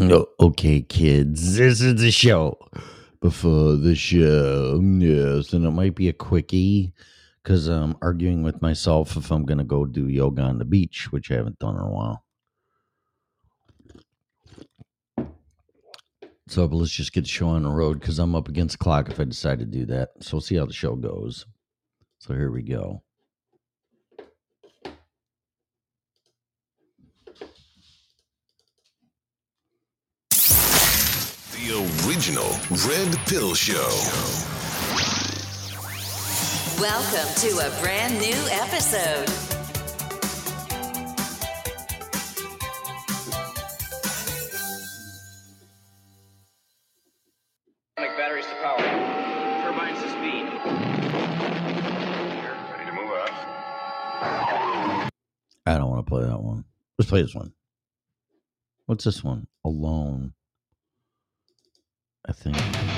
[0.00, 2.58] Okay, kids, this is the show.
[3.20, 6.92] Before the show, yes, and it might be a quickie
[7.42, 11.12] because I'm arguing with myself if I'm going to go do yoga on the beach,
[11.12, 12.24] which I haven't done in a while.
[16.48, 18.84] So but let's just get the show on the road because I'm up against the
[18.84, 20.10] clock if I decide to do that.
[20.20, 21.46] So we'll see how the show goes.
[22.18, 23.02] So here we go.
[31.66, 32.56] The original
[32.88, 33.86] Red Pill Show.
[36.80, 39.28] Welcome to a brand new episode.
[47.98, 48.78] Electronic batteries to power.
[49.62, 50.46] Turbines to speed.
[52.70, 53.32] Ready to move out?
[55.66, 56.64] I don't want to play that one.
[56.98, 57.52] Let's play this one.
[58.86, 59.46] What's this one?
[59.66, 60.32] Alone.
[62.26, 62.93] I think.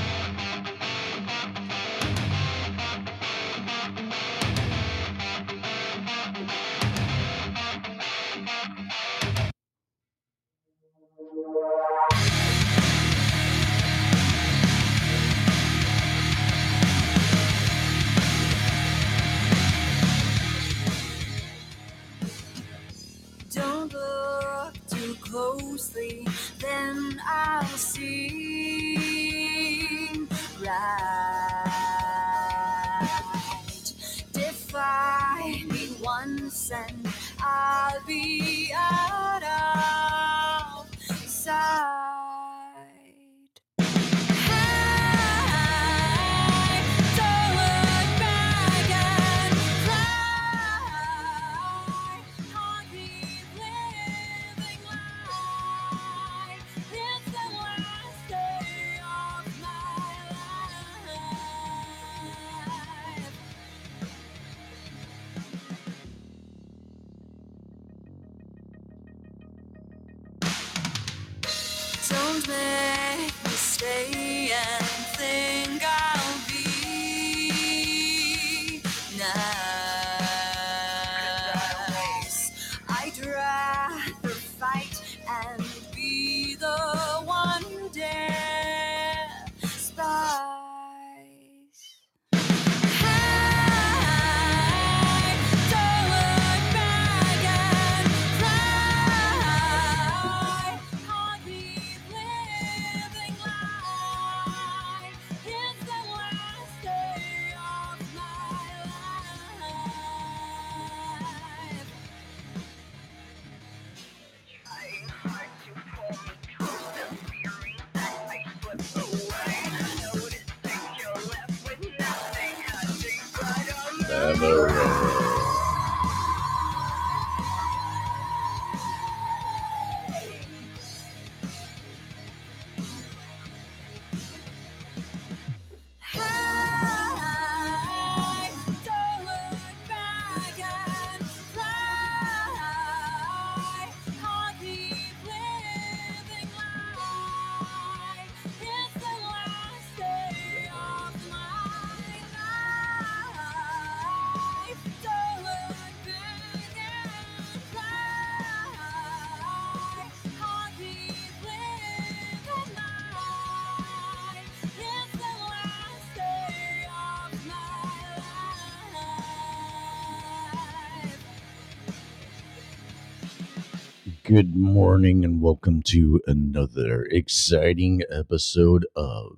[174.37, 179.31] Good morning and welcome to another exciting episode of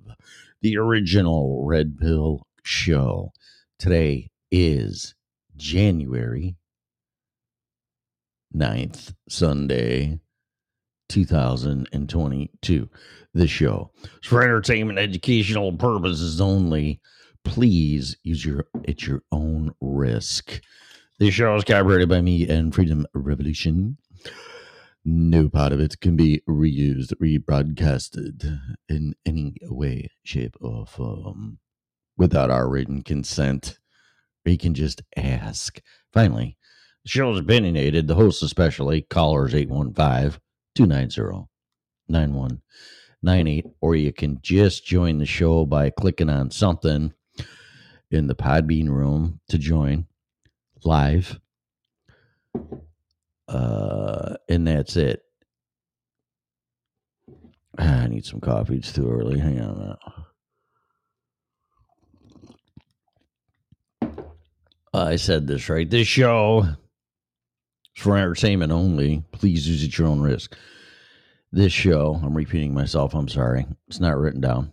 [0.60, 3.32] the original Red Pill Show.
[3.78, 5.14] Today is
[5.56, 6.56] January
[8.54, 10.20] 9th, Sunday,
[11.08, 12.90] 2022.
[13.32, 17.00] The show is for entertainment, educational purposes only.
[17.42, 20.60] Please use your at your own risk.
[21.18, 23.96] This show is copyrighted by me and Freedom Revolution.
[25.04, 31.58] No part of it can be reused, rebroadcasted in any way, shape, or form
[32.18, 33.78] without our written consent.
[34.44, 35.80] Or you can just ask.
[36.12, 36.58] Finally,
[37.04, 39.02] the show is opinionated, the host especially.
[39.02, 40.38] Callers 815
[40.74, 41.48] 290
[42.08, 43.66] 9198.
[43.80, 47.14] Or you can just join the show by clicking on something
[48.10, 50.06] in the Podbean room to join
[50.84, 51.40] live.
[53.50, 55.22] Uh, and that's it.
[57.78, 58.76] Ah, I need some coffee.
[58.76, 59.40] It's too early.
[59.40, 59.98] Hang on a minute.
[64.94, 65.88] I said this right.
[65.88, 66.60] This show
[67.96, 69.24] is for entertainment only.
[69.32, 70.56] Please use at your own risk.
[71.52, 73.14] This show, I'm repeating myself.
[73.14, 73.66] I'm sorry.
[73.88, 74.72] It's not written down.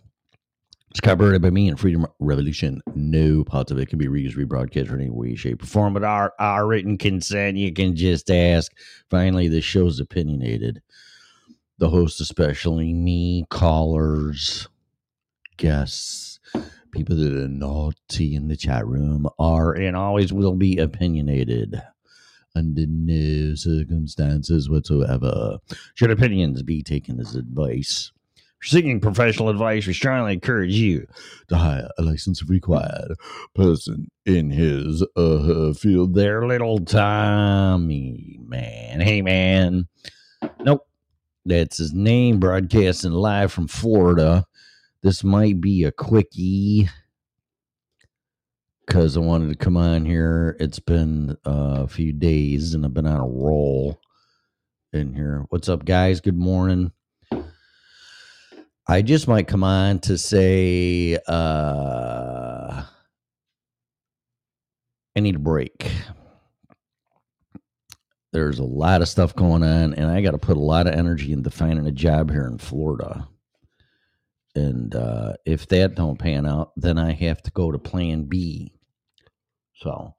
[1.00, 2.82] It's by me and Freedom Revolution.
[2.96, 5.94] No parts of it can be reused, rebroadcast, or any way, shape, or form.
[5.94, 8.72] But our, our written consent, you can just ask.
[9.08, 10.82] Finally, this show's opinionated.
[11.78, 14.66] The host, especially me, callers,
[15.56, 16.40] guests,
[16.90, 21.80] people that are naughty in the chat room, are and always will be opinionated
[22.56, 25.58] under no circumstances whatsoever.
[25.94, 28.10] Should opinions be taken as advice?
[28.62, 31.06] Seeking professional advice, we strongly encourage you
[31.48, 33.14] to hire a license required
[33.54, 36.14] person in his uh, her field.
[36.14, 39.00] There, little Tommy, man.
[39.00, 39.86] Hey, man.
[40.60, 40.86] Nope.
[41.44, 44.44] That's his name, broadcasting live from Florida.
[45.02, 46.90] This might be a quickie
[48.84, 50.56] because I wanted to come on here.
[50.60, 54.00] It's been uh, a few days and I've been on a roll
[54.92, 55.46] in here.
[55.48, 56.20] What's up, guys?
[56.20, 56.92] Good morning.
[58.90, 62.82] I just might come on to say uh,
[65.14, 65.90] I need a break.
[68.32, 70.94] There's a lot of stuff going on, and I got to put a lot of
[70.94, 73.28] energy into finding a job here in Florida.
[74.54, 78.72] And uh, if that don't pan out, then I have to go to Plan B.
[79.74, 80.14] So,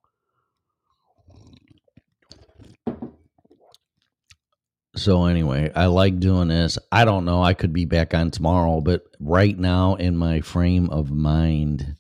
[4.95, 6.77] so anyway, I like doing this.
[6.91, 7.43] I don't know.
[7.43, 11.95] I could be back on tomorrow, but right now, in my frame of mind,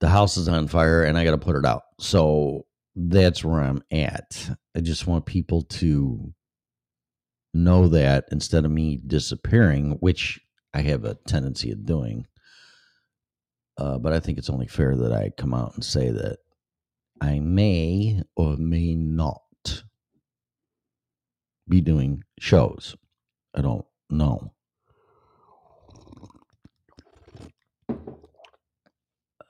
[0.00, 1.82] the house is on fire and I got to put it out.
[2.00, 4.50] So that's where I'm at.
[4.76, 6.32] I just want people to
[7.54, 10.40] know that instead of me disappearing, which
[10.72, 12.26] I have a tendency of doing.
[13.76, 16.38] Uh, but I think it's only fair that I come out and say that
[17.20, 19.40] I may or may not
[21.68, 22.96] be doing shows.
[23.54, 24.52] I don't know.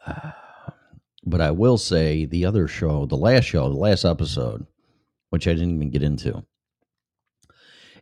[1.25, 4.67] But I will say the other show, the last show, the last episode,
[5.31, 6.45] which I didn't even get into.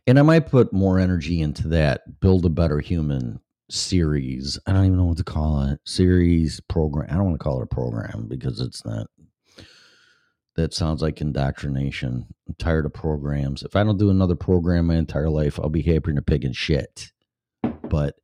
[0.07, 4.57] And I might put more energy into that Build a Better Human series.
[4.65, 5.79] I don't even know what to call it.
[5.85, 7.09] Series program.
[7.11, 9.07] I don't want to call it a program because it's not.
[10.55, 12.25] That sounds like indoctrination.
[12.47, 13.63] I'm tired of programs.
[13.63, 16.55] If I don't do another program my entire life, I'll be than a pig and
[16.55, 17.11] shit.
[17.63, 18.15] But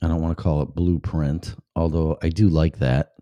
[0.00, 3.12] I don't want to call it blueprint, although I do like that.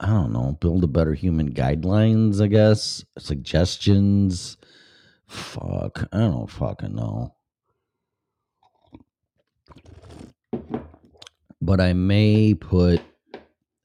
[0.00, 4.56] I don't know, build a better human guidelines, I guess, suggestions.
[5.28, 7.34] Fuck, I don't fucking know.
[11.60, 13.00] But I may put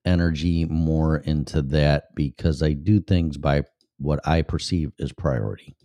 [0.08, 3.64] energy more into that because I do things by
[4.00, 5.76] what I perceive as priority.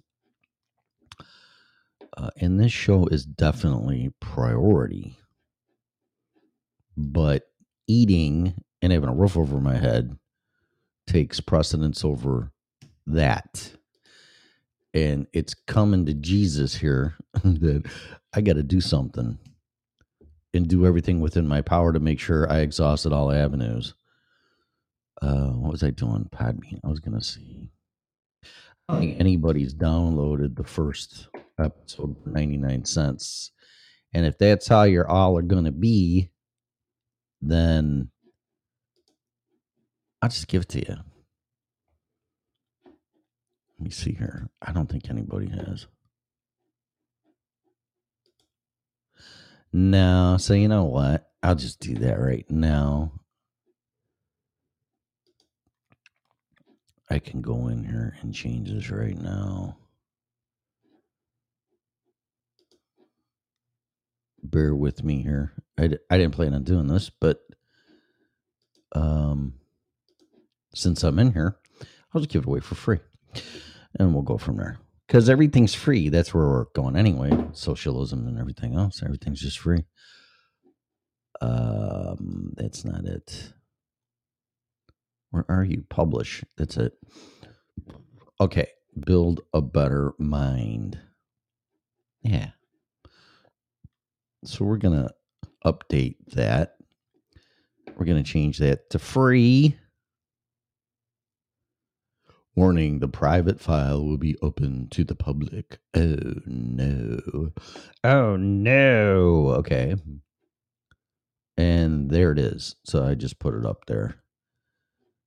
[2.17, 5.17] Uh, and this show is definitely priority.
[6.97, 7.45] But
[7.89, 10.17] eating and having a roof over my head
[11.07, 12.53] takes precedence over
[13.07, 13.73] that.
[14.95, 17.91] And it's coming to Jesus here that
[18.35, 19.39] I got to do something
[20.55, 23.95] and do everything within my power to make sure I exhausted all avenues.
[25.23, 26.29] Uh, what was I doing?
[26.35, 26.81] Podbean.
[26.85, 27.69] I was going to see.
[28.89, 31.29] I don't think anybody's downloaded the first
[31.61, 33.53] episode for 99 cents.
[34.13, 36.31] And if that's how you're all are going to be,
[37.41, 38.11] then
[40.21, 40.97] I'll just give it to you.
[42.85, 44.51] Let me see here.
[44.61, 45.87] I don't think anybody has.
[49.73, 51.31] No, so you know what?
[51.43, 53.22] I'll just do that right now.
[57.13, 59.77] I can go in here and change this right now.
[64.43, 65.53] Bear with me here.
[65.77, 67.43] I, d- I didn't plan on doing this, but
[68.93, 69.53] um,
[70.75, 71.59] since I'm in here,
[72.15, 73.01] I'll just give it away for free.
[73.99, 74.79] And we'll go from there.
[75.07, 76.09] Because everything's free.
[76.09, 77.31] That's where we're going anyway.
[77.53, 79.03] Socialism and everything else.
[79.03, 79.85] Everything's just free.
[81.43, 83.53] Um, that's not it.
[85.33, 85.85] Where are you?
[85.91, 86.45] Publish.
[86.57, 86.93] That's it.
[88.41, 88.69] Okay.
[89.07, 90.99] Build a better mind.
[92.23, 92.51] Yeah.
[94.45, 95.11] So we're going to
[95.65, 96.77] update that.
[97.97, 99.77] We're going to change that to free.
[102.55, 105.79] Warning the private file will be open to the public.
[105.95, 107.53] Oh no.
[108.05, 109.49] Oh no.
[109.57, 109.97] Okay.
[111.57, 112.77] And there it is.
[112.85, 114.22] So I just put it up there.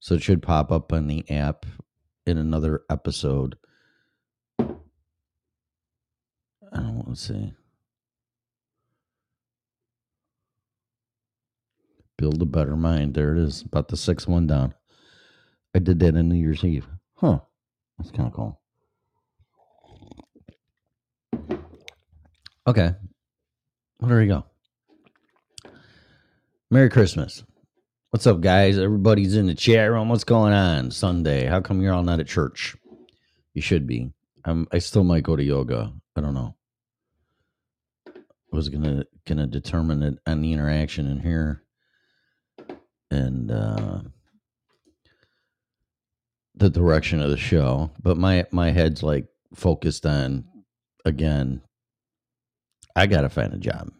[0.06, 1.66] So it should pop up on the app
[2.28, 3.58] in another episode.
[4.60, 4.68] I
[6.74, 7.54] don't want to see.
[12.20, 13.16] Build a better mind.
[13.16, 13.64] There it is.
[13.64, 14.76] About the sixth one down.
[15.74, 16.86] I did that on New Year's Eve.
[17.16, 17.40] Huh.
[17.98, 18.62] That's kind of cool.
[22.68, 22.94] Okay.
[24.00, 24.46] Well, there you go.
[26.70, 27.44] Merry Christmas.
[28.16, 28.80] What's up, guys?
[28.80, 30.08] Everybody's in the chat room.
[30.08, 31.48] What's going on Sunday?
[31.48, 32.74] How come you're all not at church?
[33.54, 34.10] You should be.
[34.46, 35.92] I'm, I still might go to yoga.
[36.16, 36.56] I don't know.
[38.08, 38.12] I
[38.54, 41.64] was gonna gonna determine it on the interaction in here,
[43.12, 44.00] and uh,
[46.56, 47.92] the direction of the show.
[48.02, 50.46] But my my head's like focused on
[51.04, 51.62] again.
[52.96, 53.92] I gotta find a job.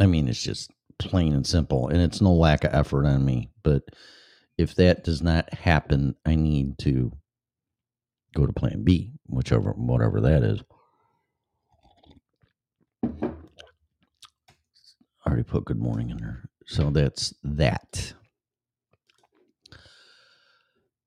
[0.00, 0.72] I mean, it's just
[1.06, 3.50] plain and simple, and it's no lack of effort on me.
[3.62, 3.82] But
[4.58, 7.12] if that does not happen, I need to
[8.34, 10.60] go to Plan B, whichever whatever that is.
[15.24, 18.14] I already put good morning in there, so that's that.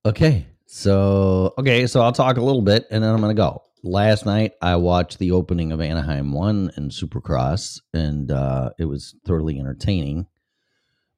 [0.05, 3.63] Okay, so okay, so I'll talk a little bit, and then I'm gonna go.
[3.87, 9.13] Last night I watched the opening of Anaheim One and Supercross, and uh, it was
[9.27, 10.25] thoroughly entertaining.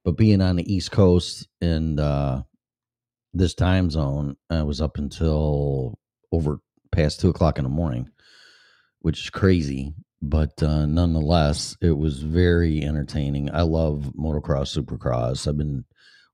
[0.03, 2.43] But being on the East Coast and uh,
[3.33, 5.97] this time zone, I was up until
[6.33, 6.59] over
[6.91, 8.09] past two o'clock in the morning,
[8.99, 9.93] which is crazy.
[10.21, 13.49] But uh, nonetheless, it was very entertaining.
[13.49, 15.47] I love motocross, supercross.
[15.47, 15.85] I've been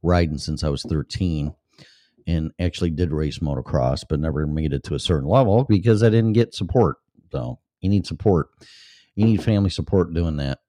[0.02, 1.54] riding since I was 13
[2.28, 6.10] and actually did race motocross, but never made it to a certain level because I
[6.10, 6.98] didn't get support.
[7.32, 8.50] So you need support.
[9.16, 10.60] You need family support doing that.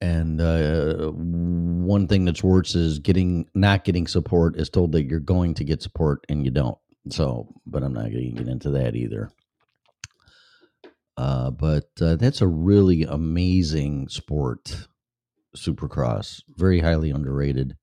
[0.00, 5.20] And uh, one thing that's worse is getting not getting support is told that you're
[5.20, 6.76] going to get support and you don't.
[7.10, 9.30] So, but I'm not going to get into that either.
[11.16, 14.88] Uh, but uh, that's a really amazing sport,
[15.56, 16.42] Supercross.
[16.56, 17.76] Very highly underrated.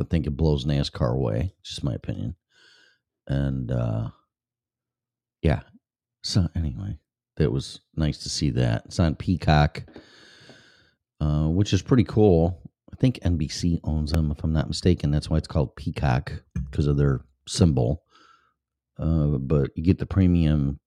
[0.00, 1.54] I think it blows NASCAR away.
[1.62, 2.34] Just my opinion.
[3.26, 4.08] And uh,
[5.42, 5.60] yeah.
[6.22, 6.98] So anyway,
[7.36, 8.82] that was nice to see that.
[8.86, 9.84] It's on Peacock,
[11.20, 12.60] uh, which is pretty cool.
[12.92, 15.10] I think NBC owns them, if I'm not mistaken.
[15.10, 16.32] That's why it's called Peacock
[16.70, 18.04] because of their symbol.
[18.98, 20.78] Uh, but you get the premium,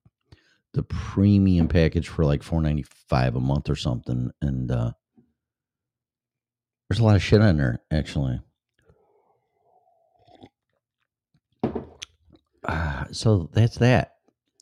[0.74, 4.92] the premium package for like four ninety five a month or something, and uh,
[6.90, 8.40] there's a lot of shit on there actually.
[12.64, 14.16] Uh, so that's that.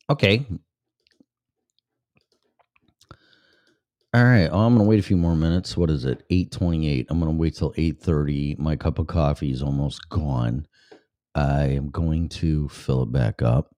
[0.09, 0.45] Okay.
[4.13, 4.45] All right.
[4.45, 5.75] I'm gonna wait a few more minutes.
[5.75, 6.23] What is it?
[6.29, 7.07] Eight twenty-eight.
[7.09, 8.55] I'm gonna wait till eight thirty.
[8.59, 10.67] My cup of coffee is almost gone.
[11.33, 13.75] I am going to fill it back up,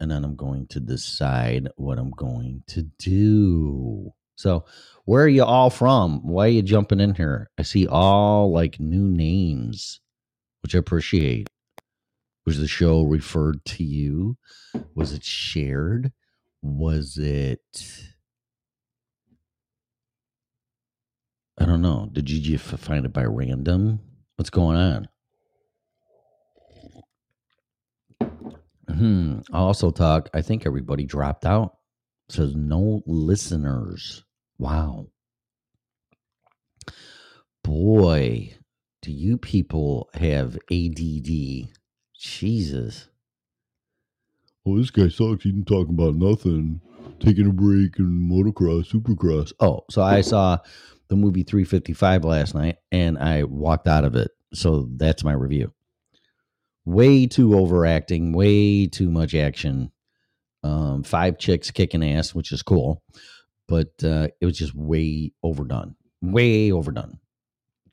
[0.00, 4.12] and then I'm going to decide what I'm going to do.
[4.42, 4.64] So,
[5.04, 6.26] where are you all from?
[6.26, 7.48] Why are you jumping in here?
[7.58, 10.00] I see all like new names,
[10.62, 11.48] which I appreciate.
[12.44, 14.36] Was the show referred to you?
[14.96, 16.10] Was it shared?
[16.60, 17.60] Was it?
[21.56, 22.08] I don't know.
[22.10, 24.00] Did you find it by random?
[24.34, 25.08] What's going on?
[28.88, 29.38] Hmm.
[29.52, 30.30] I'll also talk.
[30.34, 31.76] I think everybody dropped out.
[32.28, 34.24] It says no listeners.
[34.62, 35.08] Wow.
[37.64, 38.54] Boy,
[39.00, 41.68] do you people have ADD?
[42.16, 43.08] Jesus.
[44.64, 45.42] Oh, this guy sucks.
[45.42, 46.80] He didn't talk about nothing.
[47.18, 49.52] Taking a break and motocross, supercross.
[49.58, 50.58] Oh, so I saw
[51.08, 54.30] the movie 355 last night and I walked out of it.
[54.54, 55.72] So that's my review.
[56.84, 59.90] Way too overacting, way too much action.
[60.62, 63.02] Um, five chicks kicking ass, which is cool,
[63.68, 67.18] but uh, it was just way overdone, way overdone.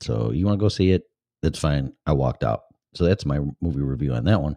[0.00, 1.04] So you want to go see it?
[1.42, 1.92] That's fine.
[2.06, 2.62] I walked out.
[2.94, 4.56] So that's my movie review on that one.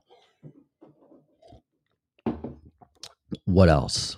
[3.45, 4.17] What else?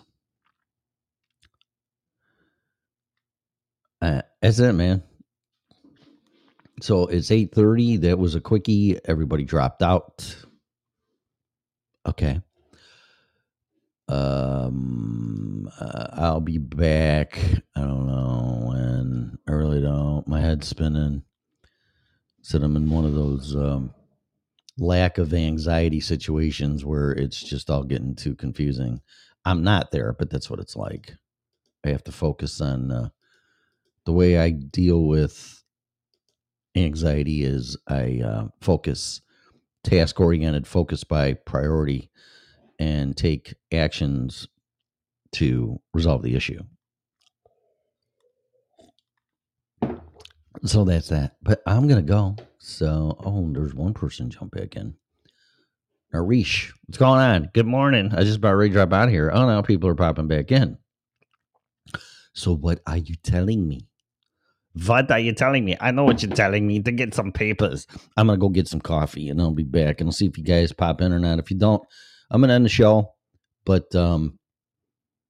[4.02, 5.04] Uh, that's it, man.
[6.82, 7.98] So it's eight thirty.
[7.98, 9.00] That was a quickie.
[9.06, 10.36] Everybody dropped out.
[12.06, 12.42] Okay.
[14.07, 17.39] Um, uh, I'll be back.
[17.75, 19.38] I don't know when.
[19.47, 20.27] I really don't.
[20.27, 21.24] My head's spinning.
[22.41, 23.93] Said I'm in one of those um,
[24.77, 29.01] lack of anxiety situations where it's just all getting too confusing.
[29.45, 31.13] I'm not there, but that's what it's like.
[31.85, 33.09] I have to focus on uh,
[34.05, 35.63] the way I deal with
[36.75, 39.21] anxiety is I uh, focus
[39.83, 42.09] task oriented, focus by priority,
[42.79, 44.48] and take actions
[45.34, 46.62] to resolve the issue.
[50.63, 51.36] So that's that.
[51.41, 52.36] But I'm gonna go.
[52.58, 54.96] So oh, there's one person jump back in.
[56.13, 57.50] Arish, what's going on?
[57.53, 58.12] Good morning.
[58.15, 59.29] I just about ready to drop out of here.
[59.34, 60.77] Oh no, people are popping back in.
[62.34, 63.88] So what are you telling me?
[64.86, 65.77] What are you telling me?
[65.79, 67.88] I know what you're telling me to get some papers.
[68.17, 70.44] I'm gonna go get some coffee and I'll be back and I'll see if you
[70.44, 71.39] guys pop in or not.
[71.39, 71.84] If you don't,
[72.32, 73.13] I'm gonna end the show.
[73.65, 74.39] But um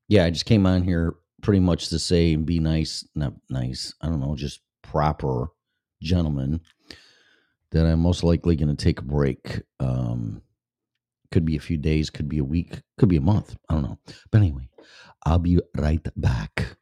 [0.07, 3.93] yeah, I just came on here pretty much to say and be nice, not nice.
[4.01, 5.47] I don't know, just proper
[6.01, 6.61] gentleman
[7.71, 9.61] that I'm most likely to take a break.
[9.79, 10.41] Um,
[11.31, 13.55] could be a few days, could be a week, could be a month.
[13.69, 13.99] I don't know.
[14.31, 14.69] But anyway,
[15.25, 16.77] I'll be right back.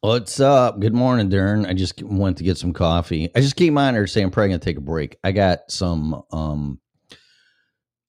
[0.00, 0.78] What's up?
[0.78, 1.66] Good morning, Darren.
[1.66, 3.32] I just went to get some coffee.
[3.34, 5.16] I just came on here saying I'm probably gonna take a break.
[5.24, 6.78] I got some um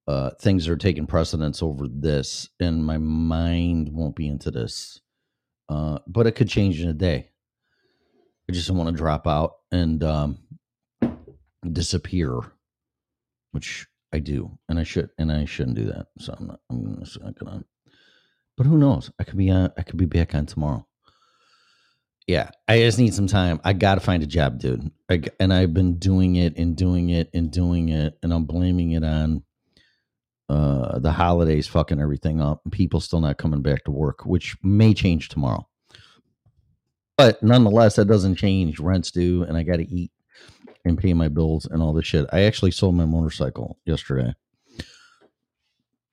[0.07, 5.01] uh things that are taking precedence over this, and my mind won't be into this.
[5.67, 7.31] Uh, but it could change in a day.
[8.47, 10.37] I just don't want to drop out and um
[11.71, 12.39] disappear,
[13.51, 16.05] which I do, and I should, and I shouldn't do that.
[16.19, 16.59] So I'm not.
[16.69, 17.63] I'm not gonna.
[18.57, 19.09] But who knows?
[19.19, 19.71] I could be on.
[19.75, 20.85] I could be back on tomorrow.
[22.29, 23.59] Yeah, I just need some time.
[23.63, 24.91] I got to find a job, dude.
[25.09, 28.91] I and I've been doing it and doing it and doing it, and I'm blaming
[28.91, 29.41] it on
[30.47, 32.61] uh, the holidays fucking everything up.
[32.69, 35.67] People still not coming back to work, which may change tomorrow.
[37.17, 38.79] But nonetheless, that doesn't change.
[38.79, 40.11] Rent's due, and I got to eat
[40.85, 42.27] and pay my bills and all this shit.
[42.31, 44.35] I actually sold my motorcycle yesterday,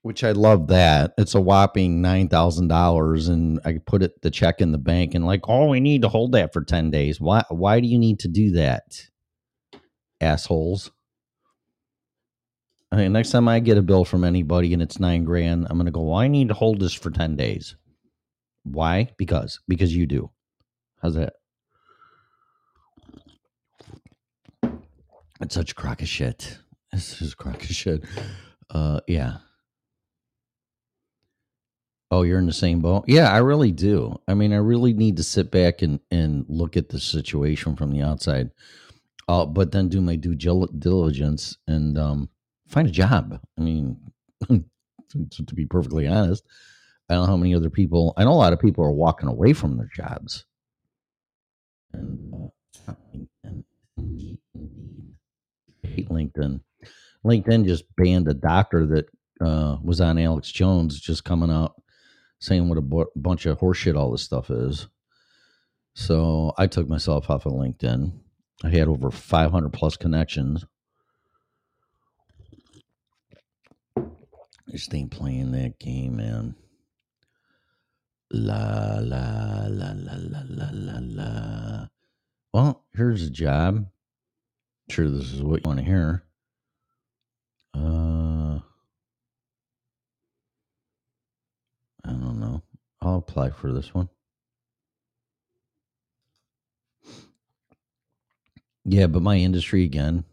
[0.07, 1.14] which I love that.
[1.19, 5.14] It's a whopping nine thousand dollars, and I put it the check in the bank,
[5.16, 7.21] and like, oh, we need to hold that for ten days.
[7.21, 7.42] Why?
[7.49, 9.09] Why do you need to do that,
[10.21, 10.92] assholes?
[12.92, 15.77] I mean, next time I get a bill from anybody and it's nine grand, I'm
[15.77, 16.03] gonna go.
[16.03, 17.75] Well, I need to hold this for ten days.
[18.62, 19.11] Why?
[19.19, 20.31] Because because you do.
[21.03, 21.33] How's that?
[25.40, 26.59] It's such a crock of shit.
[26.92, 28.05] This is crock of shit.
[28.71, 29.38] Uh, yeah.
[32.11, 33.05] Oh, you're in the same boat?
[33.09, 34.21] Yeah, I really do.
[34.29, 37.90] I mean, I really need to sit back and, and look at the situation from
[37.90, 38.51] the outside,
[39.29, 42.29] uh, but then do my due diligence and um,
[42.69, 43.40] find a job.
[43.59, 43.99] I mean,
[44.49, 46.45] to, be perfectly honest,
[47.09, 49.29] I don't know how many other people, I know a lot of people are walking
[49.29, 50.45] away from their jobs.
[51.92, 52.51] And,
[52.87, 52.95] uh,
[53.42, 53.64] and
[55.83, 56.61] hate LinkedIn.
[57.25, 59.07] LinkedIn just banned a doctor that
[59.45, 61.75] uh, was on Alex Jones just coming out
[62.38, 64.88] saying what a bunch of horseshit all this stuff is.
[65.94, 68.12] So I took myself off of LinkedIn.
[68.64, 70.64] I had over 500 plus connections.
[74.70, 76.57] Just ain't playing that game, man.
[78.31, 81.87] La la la la la la la la.
[82.53, 83.87] Well, here's a job.
[84.90, 86.25] Sure, this is what you want to hear.
[87.75, 88.59] Uh,
[92.05, 92.62] I don't know.
[93.07, 94.09] I'll apply for this one.
[98.85, 100.25] Yeah, but my industry again.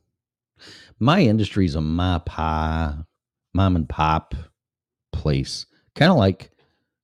[0.99, 3.03] My industry is a ma pa,
[3.53, 4.35] mom and pop
[5.11, 5.65] place.
[5.95, 6.51] Kind of like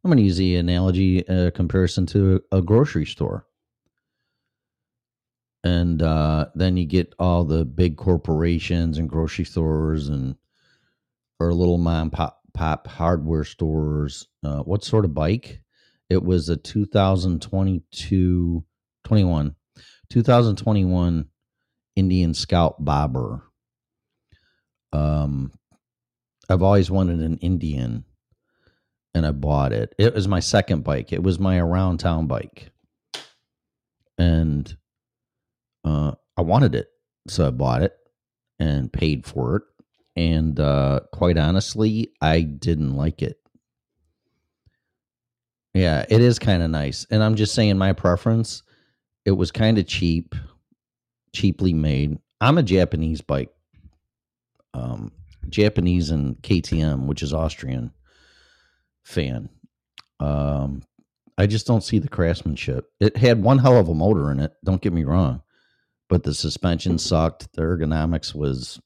[0.03, 3.45] I'm going to use the analogy uh, comparison to a, grocery store.
[5.63, 10.36] And uh, then you get all the big corporations and grocery stores and
[11.39, 14.28] or little mom pop pop hardware stores.
[14.43, 15.62] Uh, what sort of bike?
[16.10, 18.65] It was a 2022,
[19.06, 19.56] 21,
[20.10, 21.26] 2021
[21.95, 23.43] Indian Scout Bobber.
[24.91, 25.54] Um,
[26.50, 28.04] I've always wanted an Indian,
[29.13, 29.95] and I bought it.
[29.98, 31.13] It was my second bike.
[31.13, 32.74] It was my around town bike,
[34.17, 34.76] and
[35.86, 36.89] uh, I wanted it,
[37.30, 37.95] so I bought it
[38.60, 39.63] and paid for it.
[40.19, 43.38] And uh, quite honestly, I didn't like it.
[45.73, 47.08] Yeah, it is kind of nice.
[47.10, 48.63] And I'm just saying my preference,
[49.23, 50.36] it was kind of cheap,
[51.34, 52.17] cheaply made.
[52.41, 53.49] I'm a Japanese bike.
[54.73, 55.13] Um
[55.47, 57.93] Japanese and KTM, which is Austrian
[59.03, 59.47] fan.
[60.19, 60.84] Um
[61.38, 62.91] I just don't see the craftsmanship.
[62.99, 65.43] It had one hell of a motor in it, don't get me wrong.
[66.10, 67.53] But the suspension sucked.
[67.53, 68.82] The ergonomics was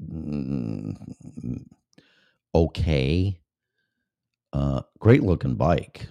[0.00, 1.64] mm,
[2.54, 3.40] okay
[4.52, 6.08] uh, great looking bike.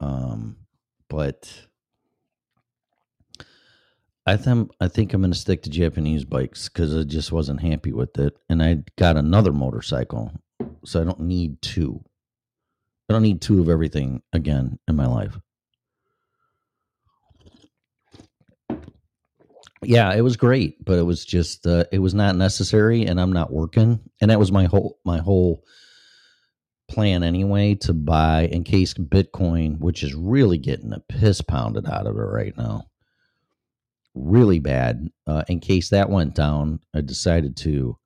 [0.00, 0.56] Um,
[1.08, 1.66] but
[4.26, 7.60] I think I think I'm going to stick to Japanese bikes because I just wasn't
[7.60, 10.32] happy with it, and I got another motorcycle,
[10.84, 12.02] so I don't need two.
[13.08, 15.38] I don't need two of everything again in my life.
[19.82, 23.32] Yeah, it was great, but it was just uh, it was not necessary, and I'm
[23.32, 25.64] not working, and that was my whole my whole
[26.88, 32.06] plan anyway to buy in case Bitcoin, which is really getting a piss pounded out
[32.06, 32.84] of it right now,
[34.14, 35.08] really bad.
[35.26, 37.96] Uh, in case that went down, I decided to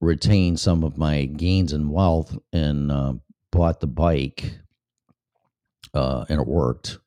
[0.00, 3.14] retain some of my gains and wealth and uh,
[3.52, 4.58] bought the bike,
[5.92, 6.98] uh, and it worked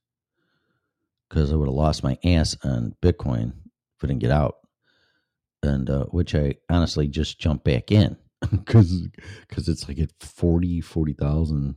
[1.34, 4.58] because I would have lost my ass on Bitcoin if I didn't get out,
[5.64, 8.16] and uh, which I honestly just jumped back in
[8.52, 9.08] because
[9.48, 11.76] because it's like at 40 40,000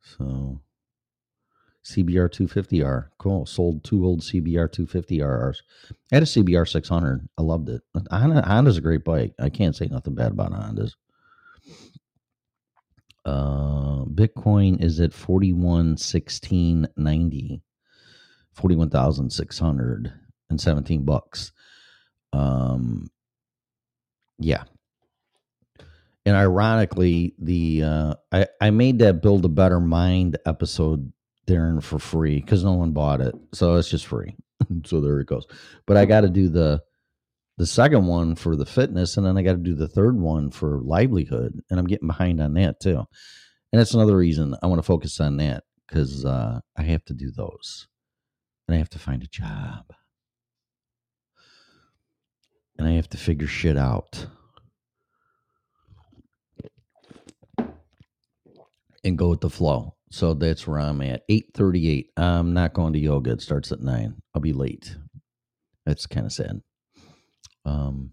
[0.00, 0.62] so
[1.84, 3.44] CBR 250R cool.
[3.44, 5.58] Sold two old CBR 250Rs
[6.10, 7.82] I had a CBR 600 I loved it.
[8.10, 9.34] Honda, Honda's a great bike.
[9.38, 10.94] I can't say nothing bad about Hondas.
[13.26, 17.62] Uh Bitcoin is at 411690
[18.54, 21.52] 41,617 bucks
[22.32, 23.10] um
[24.38, 24.64] yeah
[26.24, 31.12] and ironically, the uh, I I made that build a better mind episode,
[31.46, 34.36] there for free because no one bought it, so it's just free.
[34.84, 35.46] so there it goes.
[35.86, 36.80] But I got to do the
[37.58, 40.50] the second one for the fitness, and then I got to do the third one
[40.50, 43.02] for livelihood, and I'm getting behind on that too.
[43.72, 47.14] And that's another reason I want to focus on that because uh, I have to
[47.14, 47.88] do those,
[48.68, 49.92] and I have to find a job,
[52.78, 54.26] and I have to figure shit out.
[59.04, 59.94] and go with the flow.
[60.10, 61.22] So that's where I'm at.
[61.28, 62.10] 8:38.
[62.16, 63.32] I'm not going to yoga.
[63.32, 64.22] It starts at 9.
[64.34, 64.96] I'll be late.
[65.86, 66.62] That's kind of sad.
[67.64, 68.12] Um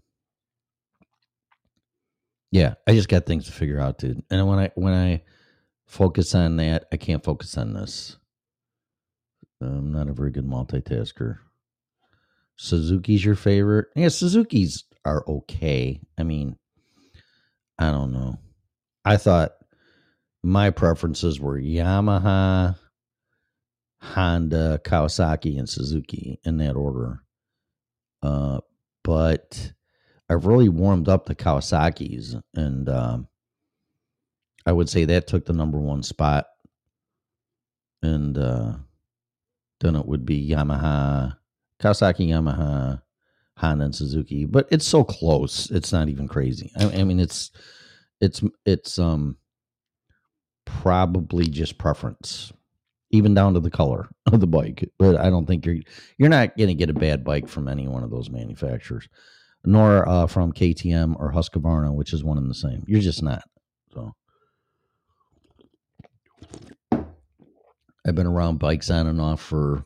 [2.50, 4.22] Yeah, I just got things to figure out, dude.
[4.30, 5.22] And when I when I
[5.86, 8.16] focus on that, I can't focus on this.
[9.60, 11.38] I'm not a very good multitasker.
[12.56, 13.86] Suzuki's your favorite?
[13.96, 16.00] Yeah, Suzuki's are okay.
[16.18, 16.56] I mean,
[17.78, 18.38] I don't know.
[19.04, 19.52] I thought
[20.42, 22.76] my preferences were Yamaha,
[24.00, 27.22] Honda, Kawasaki, and Suzuki in that order.
[28.22, 28.60] Uh,
[29.02, 29.72] but
[30.28, 33.28] I've really warmed up the Kawasaki's, and um,
[34.66, 36.46] I would say that took the number one spot.
[38.02, 38.74] And uh,
[39.80, 41.36] then it would be Yamaha,
[41.80, 43.02] Kawasaki, Yamaha,
[43.56, 44.44] Honda, and Suzuki.
[44.44, 46.70] But it's so close; it's not even crazy.
[46.78, 47.50] I, I mean, it's
[48.20, 49.36] it's it's um
[50.66, 52.52] probably just preference,
[53.10, 54.88] even down to the color of the bike.
[54.98, 55.78] But I don't think you're
[56.18, 59.08] you're not going to get a bad bike from any one of those manufacturers,
[59.64, 62.84] nor uh, from KTM or Husqvarna, which is one and the same.
[62.86, 63.42] You're just not.
[63.92, 64.14] So
[68.10, 69.84] I've been around bikes on and off for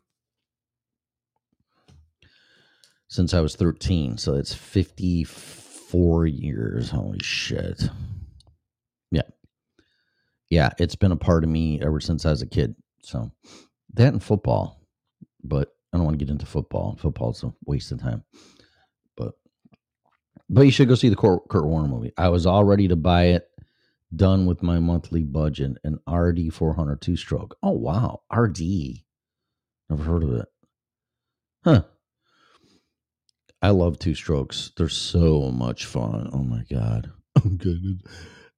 [3.09, 6.89] since I was 13, so it's 54 years.
[6.89, 7.83] Holy shit
[9.11, 9.21] yeah,
[10.49, 10.71] Yeah.
[10.79, 12.75] it's been a part of me ever since I was a kid.
[13.03, 13.31] So
[13.93, 14.81] that and football,
[15.43, 16.97] but I don't want to get into football.
[16.97, 18.25] Football's a waste of time.
[19.19, 19.35] But
[20.49, 22.15] but you should go see the Kurt, Warner movie.
[22.17, 23.47] I was all ready to buy it,
[24.17, 27.57] done with my monthly budget an RD 400 two stroke.
[27.63, 28.23] Oh, wow.
[28.35, 28.61] RD.
[29.91, 30.49] Never heard of it.
[31.65, 31.83] Huh.
[33.63, 34.73] I love two strokes.
[34.77, 36.31] They're so much fun.
[36.33, 37.11] Oh my god.
[37.37, 38.01] Oh, I'm good.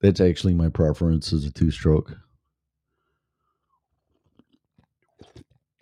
[0.01, 2.15] That's actually my preference is a two stroke.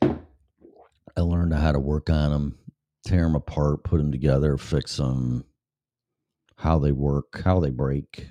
[0.02, 2.58] I learned how to work on them,
[3.06, 5.44] tear them apart, put them together, fix them,
[6.58, 8.30] how they work, how they break.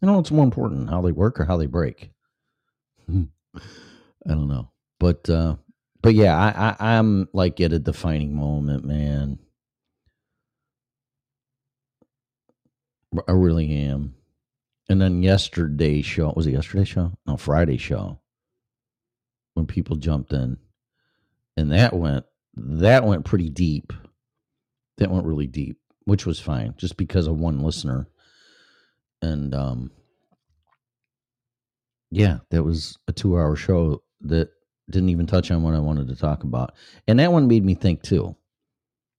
[0.00, 2.10] You know it's more important, how they work or how they break?
[3.10, 3.20] I
[4.26, 4.70] don't know.
[4.98, 5.56] But uh
[6.02, 9.38] but yeah, I, I I'm like at a defining moment, man.
[13.28, 14.14] I really am.
[14.88, 17.12] And then yesterday's show was it yesterday show?
[17.26, 18.20] No, Friday show.
[19.54, 20.56] When people jumped in.
[21.56, 22.24] And that went
[22.56, 23.92] that went pretty deep.
[24.98, 28.06] That went really deep, which was fine, just because of one listener.
[29.22, 29.90] And um
[32.10, 34.50] yeah, that was a two hour show that
[34.90, 36.74] didn't even touch on what I wanted to talk about.
[37.06, 38.36] And that one made me think too.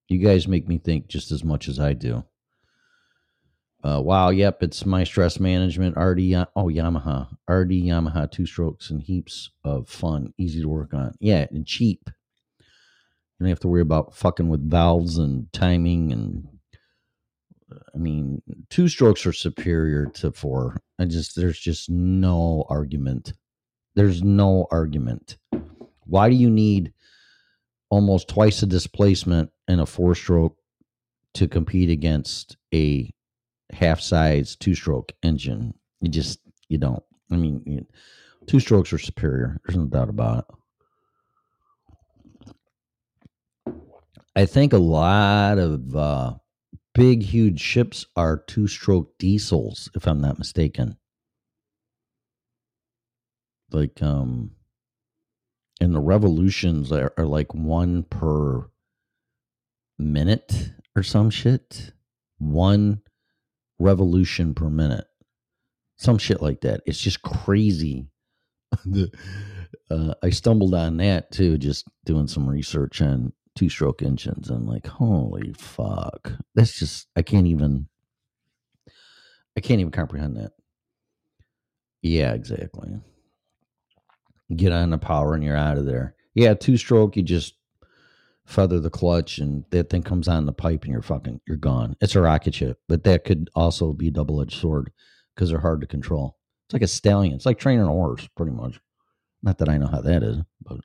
[0.10, 2.26] You guys make me think just as much as I do.
[3.84, 5.98] Uh, wow, yep, it's my stress management.
[5.98, 6.20] RD,
[6.56, 11.16] oh Yamaha, RD Yamaha, two strokes and heaps of fun, easy to work on.
[11.20, 12.02] Yeah, and cheap.
[12.60, 16.48] You don't have to worry about fucking with valves and timing and.
[17.94, 20.78] I mean, two strokes are superior to four.
[21.00, 23.34] I just there's just no argument.
[23.96, 25.38] There's no argument.
[26.06, 26.94] Why do you need
[27.90, 30.58] almost twice the displacement in a four stroke
[31.34, 33.10] to compete against a
[33.72, 35.74] half size two stroke engine?
[36.00, 37.04] You just, you don't.
[37.32, 37.86] I mean,
[38.48, 39.60] two strokes are superior.
[39.66, 40.56] There's no doubt about it.
[44.36, 46.34] I think a lot of uh,
[46.93, 50.97] big, huge ships are two stroke diesels, if I'm not mistaken.
[53.71, 54.51] Like, um,
[55.80, 58.69] and the revolutions are, are like one per
[59.97, 61.93] minute or some shit.
[62.38, 63.01] One
[63.80, 65.06] revolution per minute.
[65.97, 66.82] Some shit like that.
[66.86, 68.08] It's just crazy.
[69.89, 74.50] Uh, I stumbled on that too, just doing some research on two stroke engines.
[74.50, 76.34] I'm like, holy fuck.
[76.56, 77.88] That's just, I can't even,
[79.58, 80.52] I can't even comprehend that.
[82.02, 83.02] Yeah, exactly
[84.56, 86.16] get on the power and you're out of there.
[86.34, 87.56] Yeah, two stroke, you just
[88.46, 91.96] feather the clutch and that thing comes on the pipe and you're fucking you're gone.
[92.02, 94.92] It's a rocket ship, but that could also be double edged sword
[95.36, 96.38] because they're hard to control.
[96.68, 97.34] It's like a stallion.
[97.34, 98.80] It's like training a horse, pretty much.
[99.44, 100.80] Not that I know how that is, but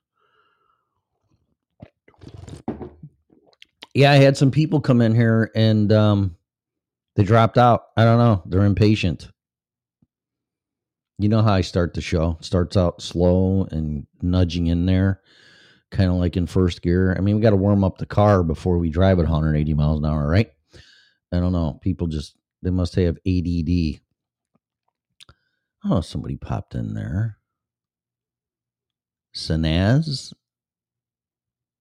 [3.94, 6.36] yeah, I had some people come in here and um
[7.16, 7.84] they dropped out.
[7.96, 8.42] I don't know.
[8.44, 9.30] They're impatient.
[11.18, 12.36] You know how I start the show.
[12.42, 15.22] Starts out slow and nudging in there,
[15.90, 17.14] kind of like in first gear.
[17.16, 19.98] I mean, we got to warm up the car before we drive at 180 miles
[19.98, 20.52] an hour, right?
[21.32, 21.78] I don't know.
[21.80, 24.00] People just they must have ADD.
[25.84, 27.38] Oh, somebody popped in there.
[29.34, 30.34] Sanaz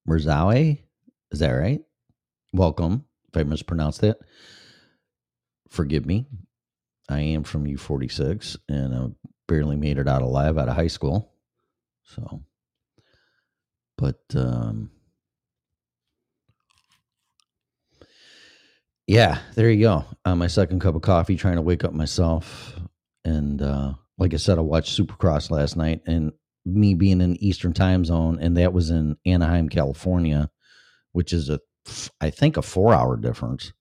[0.08, 0.80] Mirzawi,
[1.30, 1.80] is that right?
[2.52, 3.04] Welcome.
[3.28, 4.18] If I mispronounced that,
[5.70, 6.26] forgive me.
[7.08, 9.06] I am from U46 and I
[9.48, 11.32] barely made it out alive out of high school.
[12.04, 12.42] So,
[13.98, 14.90] but, um,
[19.06, 20.04] yeah, there you go.
[20.24, 22.78] On my second cup of coffee, trying to wake up myself.
[23.24, 26.32] And, uh, like I said, I watched Supercross last night and
[26.66, 30.50] me being in Eastern time zone, and that was in Anaheim, California,
[31.12, 31.60] which is a,
[32.20, 33.72] I think, a four hour difference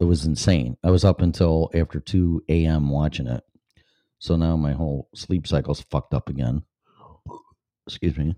[0.00, 0.76] it was insane.
[0.82, 2.90] I was up until after 2 a.m.
[2.90, 3.42] watching it.
[4.18, 6.62] So now my whole sleep cycle's fucked up again.
[7.86, 8.34] Excuse me.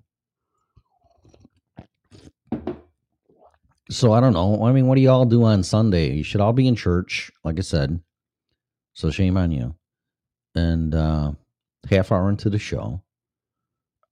[3.88, 4.64] So I don't know.
[4.64, 6.12] I mean, what do y'all do on Sunday?
[6.12, 8.00] You should all be in church, like I said.
[8.94, 9.74] So shame on you.
[10.54, 11.32] And uh
[11.88, 13.02] half hour into the show,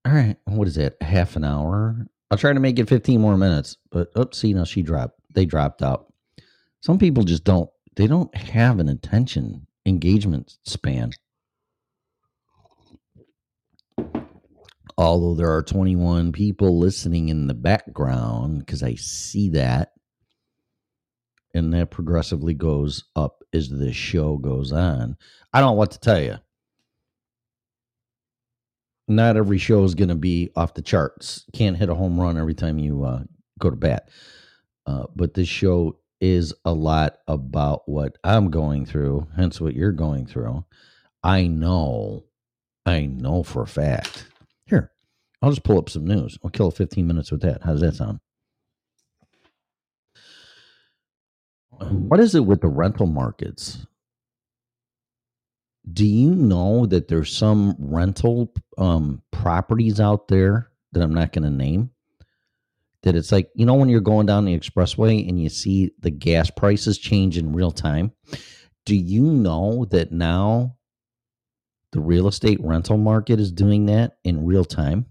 [0.06, 1.02] all right, what is that?
[1.02, 2.08] Half an hour?
[2.32, 3.78] I'll try to make it 15 more minutes.
[3.92, 5.20] But oops, see now she dropped.
[5.34, 6.14] They dropped out.
[6.82, 7.70] Some people just don't.
[7.98, 11.12] They don't have an attention engagement span.
[14.98, 19.94] Although there are 21 people listening in the background, because I see that,
[21.56, 25.18] and that progressively goes up as the show goes on.
[25.52, 26.38] I don't know what to tell you
[29.08, 31.46] not every show is going to be off the charts.
[31.54, 33.24] Can't hit a home run every time you uh,
[33.60, 34.10] go to bat.
[34.86, 39.92] Uh, but this show is a lot about what I'm going through, hence what you're
[39.92, 40.66] going through.
[41.24, 42.26] I know,
[42.86, 44.28] I know for a fact.
[44.66, 44.92] Here,
[45.42, 46.38] I'll just pull up some news.
[46.44, 47.64] I'll kill 15 minutes with that.
[47.64, 48.20] How does that sound?
[51.70, 53.86] What is it with the rental markets?
[55.94, 61.44] do you know that there's some rental um, properties out there that I'm not going
[61.44, 61.92] to name?
[63.04, 66.12] That it's like, you know, when you're going down the expressway and you see the
[66.12, 68.12] gas prices change in real time.
[68.86, 70.78] Do you know that now
[71.92, 75.06] the real estate rental market is doing that in real time?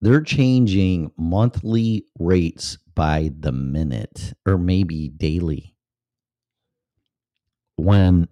[0.00, 5.76] They're changing monthly rates by the minute or maybe daily.
[7.76, 8.28] When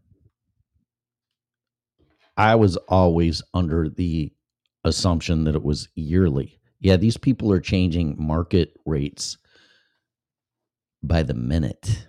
[2.36, 4.32] I was always under the
[4.84, 6.59] assumption that it was yearly.
[6.80, 9.38] Yeah, these people are changing market rates
[11.02, 12.06] by the minute.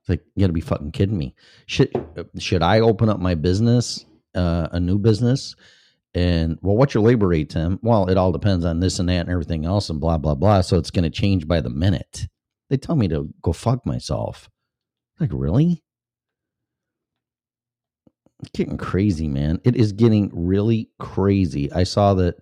[0.00, 1.34] It's like you got to be fucking kidding me.
[1.66, 1.92] Should
[2.38, 5.54] should I open up my business, uh, a new business,
[6.14, 7.78] and well, what's your labor rate, Tim?
[7.82, 10.60] Well, it all depends on this and that and everything else and blah blah blah.
[10.60, 12.28] So it's going to change by the minute.
[12.70, 14.50] They tell me to go fuck myself.
[15.20, 15.84] Like really?
[18.52, 19.60] getting crazy, man.
[19.64, 21.72] It is getting really crazy.
[21.72, 22.36] I saw that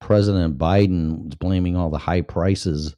[0.00, 2.94] President Biden was blaming all the high prices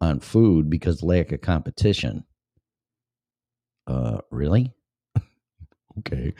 [0.00, 2.24] on food because lack of competition.
[3.86, 4.72] Uh, really?
[5.98, 6.34] okay,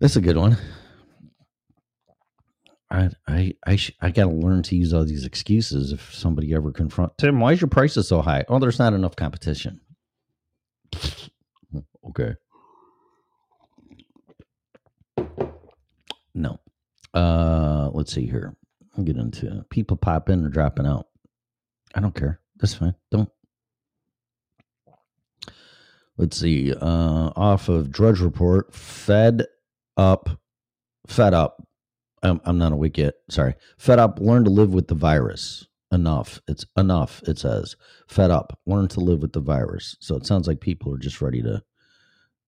[0.00, 0.56] that's a good one.
[2.90, 6.54] I I I sh- I got to learn to use all these excuses if somebody
[6.54, 7.40] ever confront Tim.
[7.40, 8.44] Why is your prices so high?
[8.48, 9.80] Oh, there's not enough competition.
[12.08, 12.34] okay.
[16.34, 16.58] No.
[17.14, 18.56] Uh, let's see here.
[18.96, 21.06] I'll get into people pop in or dropping out.
[21.94, 22.40] I don't care.
[22.56, 22.94] That's fine.
[23.10, 23.28] Don't.
[26.16, 26.72] Let's see.
[26.72, 29.46] Uh, off of Drudge Report, Fed
[29.96, 30.28] up,
[31.06, 31.66] Fed up.
[32.22, 33.14] I'm, I'm not awake yet.
[33.30, 33.54] Sorry.
[33.78, 34.18] Fed up.
[34.20, 35.66] Learn to live with the virus.
[35.92, 36.40] Enough.
[36.48, 37.22] It's enough.
[37.26, 37.76] It says.
[38.08, 38.58] Fed up.
[38.66, 39.96] Learn to live with the virus.
[40.00, 41.62] So it sounds like people are just ready to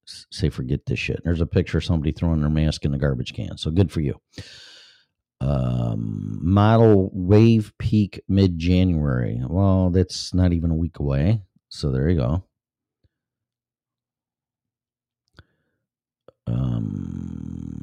[0.07, 1.21] say forget this shit.
[1.25, 3.57] There's a picture of somebody throwing their mask in the garbage can.
[3.59, 4.21] So good for you.
[5.41, 9.41] Um, model wave peak mid January.
[9.47, 11.43] Well, that's not even a week away.
[11.69, 12.45] So there you go.
[16.47, 17.83] Um,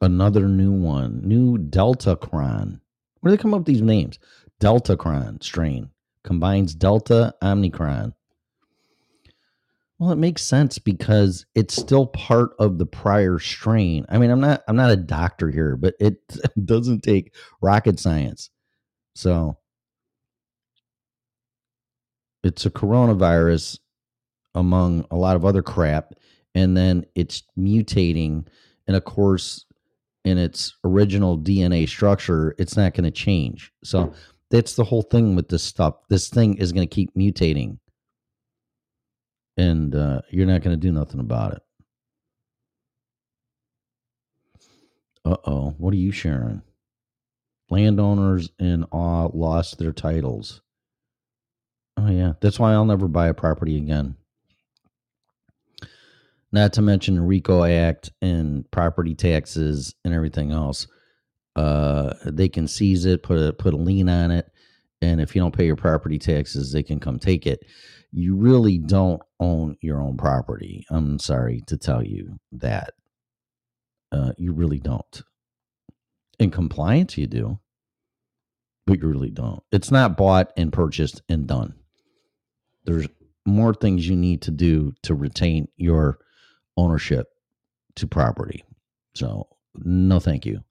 [0.00, 2.80] another new one, new Delta Cron.
[3.20, 4.18] Where do they come up with these names?
[4.60, 5.90] Delta Cron strain
[6.26, 8.12] combines Delta Omicron.
[9.98, 14.04] Well, it makes sense because it's still part of the prior strain.
[14.10, 16.16] I mean, I'm not I'm not a doctor here, but it
[16.66, 18.50] doesn't take rocket science.
[19.14, 19.56] So
[22.44, 23.78] it's a coronavirus
[24.54, 26.12] among a lot of other crap
[26.54, 28.46] and then it's mutating
[28.86, 29.64] and of course
[30.26, 33.72] in its original DNA structure, it's not going to change.
[33.84, 34.12] So
[34.50, 35.96] that's the whole thing with this stuff.
[36.08, 37.78] This thing is going to keep mutating,
[39.56, 41.62] and uh, you're not going to do nothing about it.
[45.24, 46.62] Uh oh, what are you sharing?
[47.68, 50.62] Landowners in awe lost their titles.
[51.96, 54.16] Oh yeah, that's why I'll never buy a property again.
[56.52, 60.86] Not to mention the RICO Act and property taxes and everything else.
[61.56, 64.50] Uh, they can seize it, put a put a lien on it,
[65.00, 67.60] and if you don't pay your property taxes, they can come take it.
[68.12, 70.84] You really don't own your own property.
[70.90, 72.92] I'm sorry to tell you that.
[74.12, 75.22] Uh, you really don't.
[76.38, 77.58] In compliance, you do,
[78.86, 79.62] but you really don't.
[79.72, 81.74] It's not bought and purchased and done.
[82.84, 83.08] There's
[83.46, 86.18] more things you need to do to retain your
[86.76, 87.26] ownership
[87.96, 88.64] to property.
[89.14, 90.62] So, no, thank you.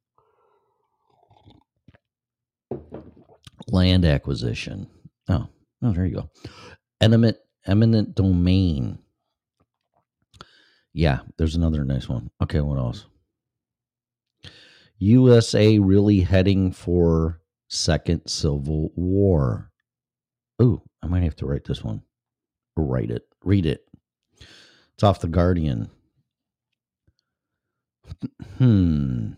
[3.67, 4.87] Land acquisition.
[5.29, 5.47] Oh,
[5.83, 6.29] oh, there you go.
[7.01, 8.99] Eminent, eminent domain.
[10.93, 12.29] Yeah, there's another nice one.
[12.41, 13.05] Okay, what else?
[14.99, 19.71] USA really heading for second civil war.
[20.61, 22.01] Ooh, I might have to write this one.
[22.77, 23.23] Write it.
[23.43, 23.85] Read it.
[24.93, 25.89] It's off the Guardian.
[28.57, 29.33] Hmm.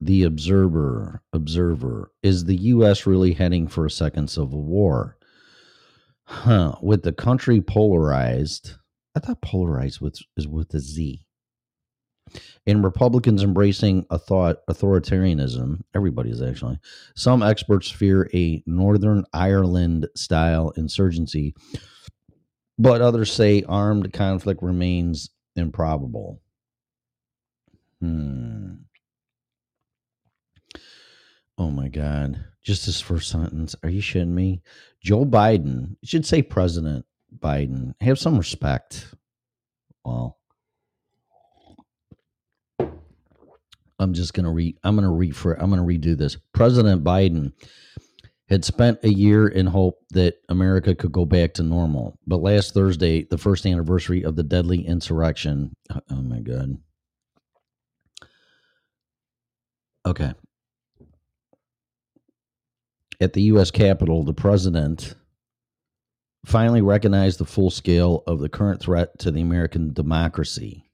[0.00, 1.22] The Observer.
[1.32, 2.10] Observer.
[2.22, 3.06] Is the U.S.
[3.06, 5.18] really heading for a second civil war?
[6.24, 6.76] Huh.
[6.80, 8.74] With the country polarized.
[9.16, 11.24] I thought polarized with, is with a Z.
[12.66, 16.78] And Republicans embracing author- authoritarianism, everybody is actually.
[17.16, 21.54] Some experts fear a Northern Ireland style insurgency,
[22.78, 26.40] but others say armed conflict remains improbable.
[28.00, 28.74] Hmm.
[31.60, 32.42] Oh my God.
[32.64, 33.76] Just this first sentence.
[33.82, 34.62] Are you shitting me?
[35.04, 37.04] Joe Biden, you should say President
[37.38, 37.92] Biden.
[38.00, 39.14] Have some respect.
[40.02, 40.38] Well,
[43.98, 44.78] I'm just gonna read.
[44.82, 46.38] I'm gonna refer I'm gonna redo this.
[46.54, 47.52] President Biden
[48.48, 52.18] had spent a year in hope that America could go back to normal.
[52.26, 55.76] But last Thursday, the first anniversary of the deadly insurrection.
[55.90, 56.78] Uh, oh my god.
[60.06, 60.32] Okay.
[63.20, 65.14] At the US Capitol, the president
[66.46, 70.84] finally recognized the full scale of the current threat to the American democracy.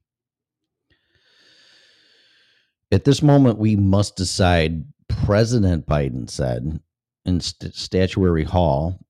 [2.90, 6.80] At this moment, we must decide, President Biden said
[7.24, 9.00] in St- Statuary Hall,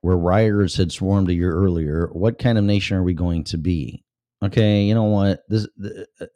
[0.00, 3.58] where rioters had swarmed a year earlier, what kind of nation are we going to
[3.58, 4.04] be?
[4.42, 5.42] Okay, you know what?
[5.48, 6.26] This the, uh,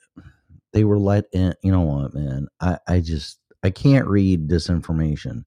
[0.72, 1.54] they were let in.
[1.62, 2.46] You know what, man?
[2.60, 5.44] I, I just I can't read disinformation.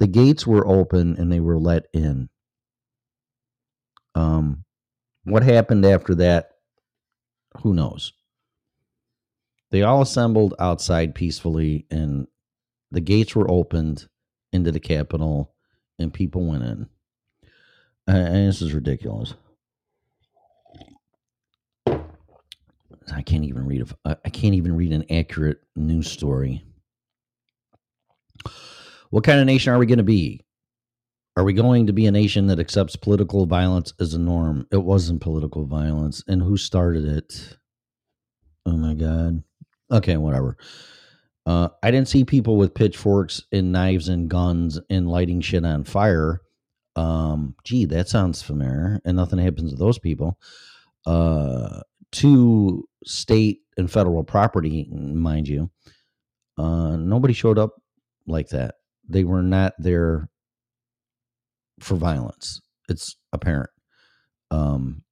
[0.00, 2.30] The gates were open and they were let in.
[4.14, 4.64] Um,
[5.24, 6.52] what happened after that?
[7.62, 8.14] Who knows?
[9.70, 12.26] They all assembled outside peacefully, and
[12.90, 14.08] the gates were opened
[14.52, 15.52] into the Capitol,
[15.98, 16.88] and people went in.
[18.08, 19.34] And this is ridiculous.
[23.12, 26.64] I can't even read a, I can't even read an accurate news story.
[29.10, 30.44] What kind of nation are we going to be?
[31.36, 34.66] Are we going to be a nation that accepts political violence as a norm?
[34.72, 36.22] It wasn't political violence.
[36.26, 37.56] And who started it?
[38.66, 39.42] Oh my God.
[39.90, 40.56] Okay, whatever.
[41.46, 45.84] Uh, I didn't see people with pitchforks and knives and guns and lighting shit on
[45.84, 46.42] fire.
[46.96, 49.00] Um, gee, that sounds familiar.
[49.04, 50.38] And nothing happens to those people.
[51.06, 51.80] Uh,
[52.12, 55.70] to state and federal property, mind you,
[56.58, 57.80] uh, nobody showed up
[58.26, 58.74] like that.
[59.10, 60.28] They were not there
[61.80, 62.60] for violence.
[62.88, 63.70] It's apparent.
[64.52, 65.02] Um,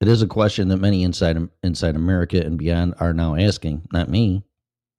[0.00, 3.86] it is a question that many inside inside America and beyond are now asking.
[3.92, 4.42] Not me.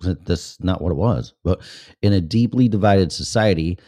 [0.01, 1.34] That's not what it was.
[1.43, 1.61] But
[2.01, 3.80] in a deeply divided society,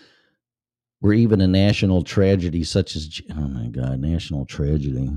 [1.00, 5.10] where even a national tragedy such as oh my god, national tragedy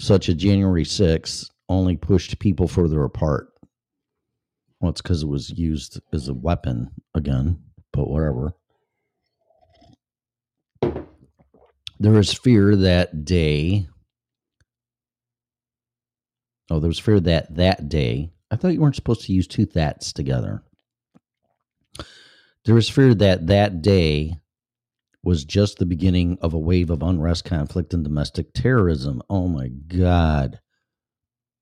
[0.00, 3.48] such as January 6th only pushed people further apart.
[4.80, 7.58] Well, it's because it was used as a weapon again,
[7.92, 8.54] but whatever.
[12.00, 13.88] There was fear that day.
[16.70, 18.30] Oh, there was fear that that day.
[18.50, 20.62] I thought you weren't supposed to use two thats together.
[22.64, 24.34] There was fear that that day
[25.24, 29.20] was just the beginning of a wave of unrest, conflict, and domestic terrorism.
[29.28, 30.60] Oh my God.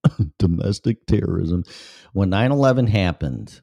[0.39, 1.65] domestic terrorism.
[2.13, 3.61] When 9 11 happened,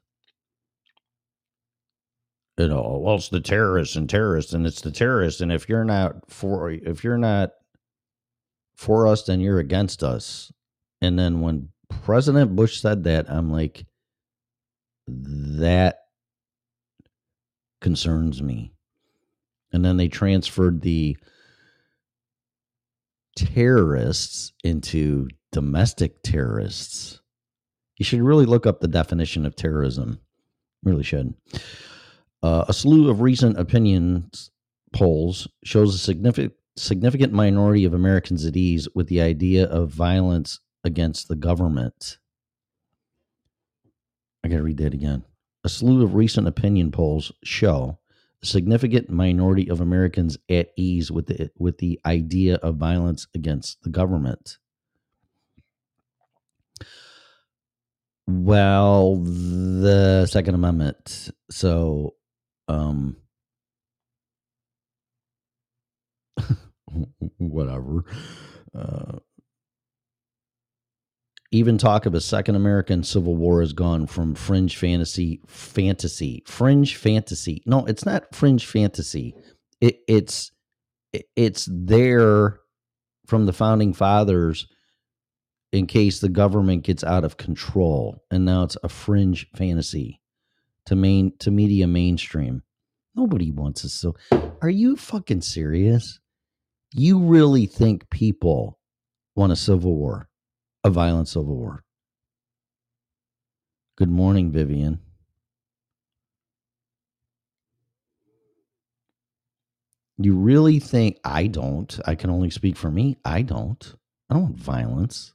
[2.58, 5.42] you know, well, it's the terrorists and terrorists, and it's the terrorists.
[5.42, 7.52] And if you're not for, if you're not
[8.76, 10.52] for us, then you're against us.
[11.02, 11.70] And then when
[12.04, 13.86] President Bush said that, I'm like,
[15.08, 15.98] that
[17.82, 18.72] concerns me.
[19.74, 21.18] and then they transferred the
[23.36, 27.22] terrorists into domestic terrorists.
[27.98, 30.20] You should really look up the definition of terrorism.
[30.84, 31.34] Really should.
[32.42, 34.52] Uh, a slew of recent opinions
[34.92, 40.60] polls shows a significant significant minority of Americans at ease with the idea of violence
[40.84, 42.18] against the government.
[44.44, 45.24] I got to read that again.
[45.64, 48.00] A slew of recent opinion polls show
[48.42, 53.84] a significant minority of Americans at ease with the with the idea of violence against
[53.84, 54.58] the government.
[58.28, 61.30] Well, the Second Amendment.
[61.52, 62.16] So,
[62.68, 63.18] um,
[67.38, 68.06] whatever.
[68.74, 69.20] Uh,
[71.52, 76.96] even talk of a second American Civil War has gone from fringe fantasy, fantasy, fringe
[76.96, 77.62] fantasy.
[77.66, 79.36] No, it's not fringe fantasy.
[79.80, 80.52] It, it's
[81.36, 82.60] it's there
[83.28, 84.68] from the founding fathers
[85.74, 90.22] in case the government gets out of control, and now it's a fringe fantasy
[90.86, 92.64] to main to media mainstream.
[93.14, 93.92] Nobody wants us.
[93.92, 94.16] So,
[94.62, 96.22] are you fucking serious?
[96.94, 98.80] You really think people
[99.36, 100.30] want a civil war?
[100.84, 101.84] a violent civil war.
[103.98, 105.00] Good morning, Vivian.
[110.18, 112.00] You really think I don't?
[112.06, 113.18] I can only speak for me.
[113.26, 113.96] I don't.
[114.30, 115.34] I don't want violence.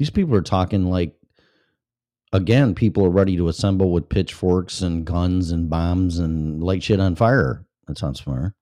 [0.00, 1.14] These people are talking like,
[2.32, 6.98] again, people are ready to assemble with pitchforks and guns and bombs and light shit
[6.98, 7.66] on fire.
[7.86, 8.54] That sounds familiar.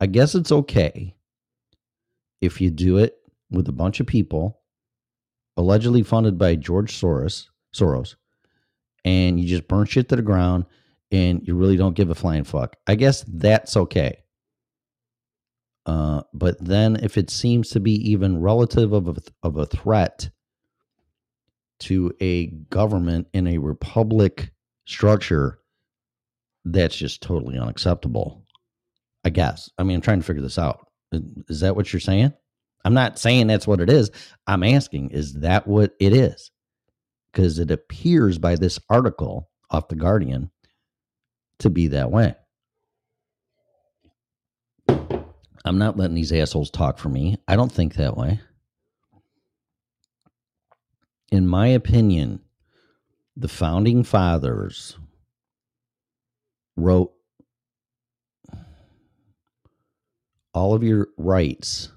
[0.00, 1.14] I guess it's okay
[2.40, 4.58] if you do it with a bunch of people
[5.56, 8.16] allegedly funded by George Soros, Soros,
[9.04, 10.66] and you just burn shit to the ground
[11.12, 12.74] and you really don't give a flying fuck.
[12.88, 14.24] I guess that's okay.
[15.88, 20.28] Uh, but then if it seems to be even relative of a, of a threat
[21.80, 24.52] to a government in a republic
[24.84, 25.60] structure,
[26.66, 28.44] that's just totally unacceptable.
[29.24, 29.70] I guess.
[29.78, 30.86] I mean, I'm trying to figure this out.
[31.48, 32.34] Is that what you're saying?
[32.84, 34.10] I'm not saying that's what it is.
[34.46, 36.50] I'm asking, is that what it is?
[37.32, 40.50] Because it appears by this article off The Guardian
[41.60, 42.34] to be that way.
[45.68, 47.36] I'm not letting these assholes talk for me.
[47.46, 48.40] I don't think that way.
[51.30, 52.40] In my opinion,
[53.36, 54.96] the founding fathers
[56.74, 57.12] wrote
[60.54, 61.92] all of your rights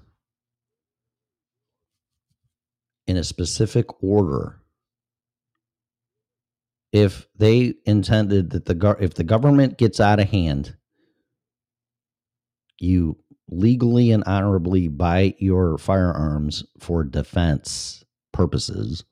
[3.06, 4.60] in a specific order
[6.92, 10.76] if they intended that the if the government gets out of hand
[12.78, 13.16] you
[13.52, 19.04] legally and honorably buy your firearms for defense purposes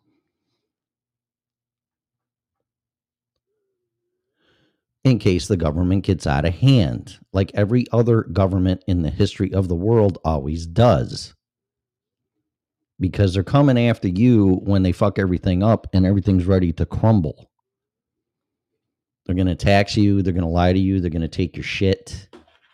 [5.04, 9.52] in case the government gets out of hand, like every other government in the history
[9.52, 11.34] of the world always does.
[12.98, 17.50] Because they're coming after you when they fuck everything up and everything's ready to crumble.
[19.24, 20.20] They're going to tax you.
[20.20, 21.00] They're going to lie to you.
[21.00, 22.28] They're going to take your shit.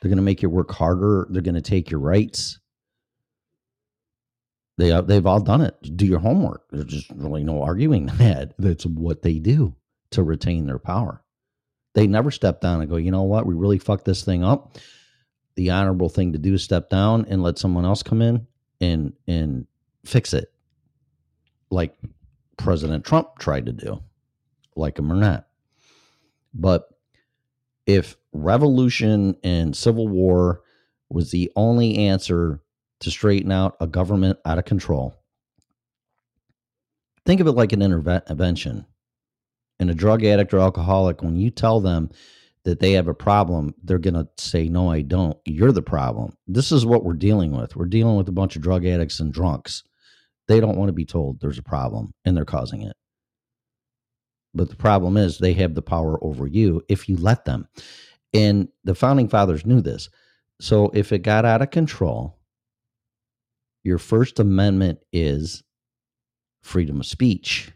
[0.07, 1.27] They're going to make you work harder.
[1.29, 2.61] They're going to take your rights.
[4.79, 5.75] They, uh, they've all done it.
[5.97, 6.63] Do your homework.
[6.71, 8.55] There's just really no arguing that.
[8.57, 9.75] That's what they do
[10.11, 11.25] to retain their power.
[11.97, 14.79] They never step down and go, you know what, we really fucked this thing up.
[15.57, 18.47] The honorable thing to do is step down and let someone else come in
[18.81, 19.67] and and
[20.05, 20.53] fix it.
[21.69, 21.97] Like
[22.57, 24.05] President Trump tried to do,
[24.77, 25.49] like him or not.
[26.55, 26.96] But
[27.87, 30.63] if revolution and civil war
[31.09, 32.61] was the only answer
[33.01, 35.15] to straighten out a government out of control,
[37.25, 38.87] think of it like an intervention
[39.79, 42.11] and a drug addict or alcoholic, when you tell them
[42.65, 45.37] that they have a problem, they're going to say, No, I don't.
[45.45, 46.37] You're the problem.
[46.47, 47.77] This is what we're dealing with.
[47.77, 49.85] We're dealing with a bunch of drug addicts and drunks.
[50.49, 52.97] They don't want to be told there's a problem and they're causing it.
[54.57, 57.69] But the problem is they have the power over you if you let them.
[58.35, 60.09] And the founding fathers knew this.
[60.61, 62.39] So if it got out of control,
[63.85, 65.63] your First Amendment is
[66.63, 67.73] freedom of speech.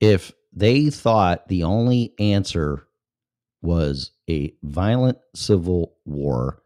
[0.00, 2.86] if they thought the only answer
[3.62, 6.62] was a violent civil war,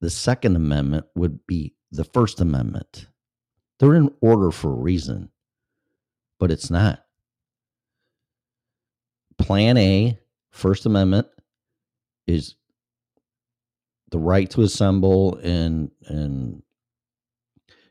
[0.00, 3.06] the Second Amendment would be the First Amendment.
[3.78, 5.30] They're in order for a reason,
[6.40, 7.04] but it's not.
[9.38, 10.18] Plan A,
[10.50, 11.28] First Amendment,
[12.26, 12.56] is
[14.10, 16.62] the right to assemble and and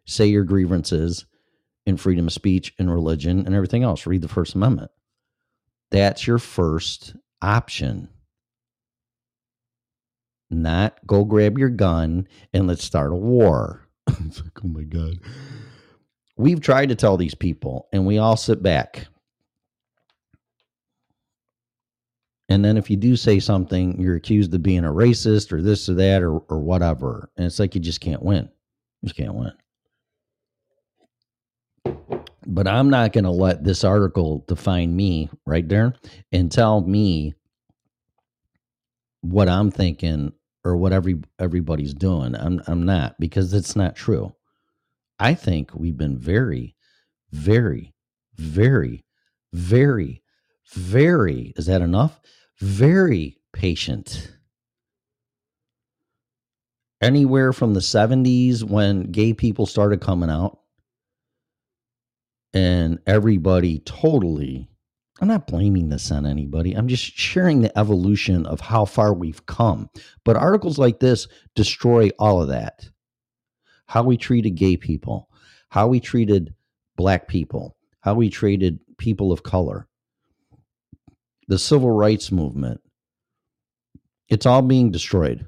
[0.05, 1.25] say your grievances
[1.85, 4.05] and freedom of speech and religion and everything else.
[4.05, 4.91] Read the First Amendment.
[5.91, 8.09] That's your first option.
[10.51, 13.87] Not go grab your gun and let's start a war.
[14.07, 15.19] it's like, oh my god.
[16.39, 19.07] We've tried to tell these people, and we all sit back.
[22.47, 25.89] And then if you do say something, you're accused of being a racist or this
[25.89, 27.29] or that or, or whatever.
[27.35, 28.49] And it's like you just can't win.
[29.01, 29.51] You just can't win.
[32.47, 35.93] But I'm not going to let this article define me, right, Darren,
[36.31, 37.33] and tell me
[39.19, 40.31] what I'm thinking
[40.63, 42.33] or what every everybody's doing.
[42.33, 44.33] I'm I'm not because it's not true.
[45.19, 46.75] I think we've been very,
[47.31, 47.93] very,
[48.35, 49.05] very,
[49.53, 50.23] very,
[50.73, 51.53] very.
[51.55, 52.19] Is that enough?
[52.59, 54.31] Very patient.
[57.01, 60.59] Anywhere from the 70s when gay people started coming out
[62.53, 64.69] and everybody totally
[65.21, 66.73] I'm not blaming this on anybody.
[66.73, 69.89] I'm just sharing the evolution of how far we've come.
[70.23, 72.89] But articles like this destroy all of that.
[73.89, 75.29] How we treated gay people,
[75.69, 76.53] how we treated
[76.95, 79.87] black people, how we treated people of color,
[81.47, 82.81] the civil rights movement.
[84.27, 85.47] It's all being destroyed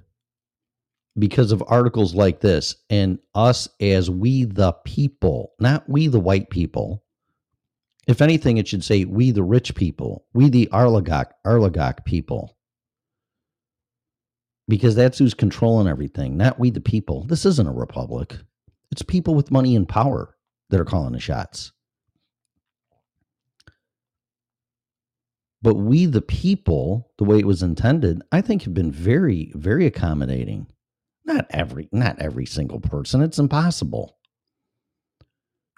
[1.15, 6.49] because of articles like this and us as we the people, not we the white
[6.49, 7.03] people.
[8.07, 12.57] If anything, it should say we the rich people, we the oligarch, oligarch people.
[14.72, 17.26] Because that's who's controlling everything, not we the people.
[17.26, 18.38] This isn't a republic.
[18.89, 20.38] It's people with money and power
[20.69, 21.74] that are calling the shots.
[25.61, 29.86] But we the people, the way it was intended, I think have been very, very
[29.86, 30.67] accommodating.
[31.26, 33.22] Not every not every single person.
[33.22, 34.15] It's impossible.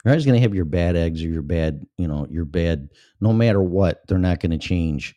[0.05, 2.89] You're always going to have your bad eggs or your bad, you know, your bad,
[3.19, 5.15] no matter what, they're not going to change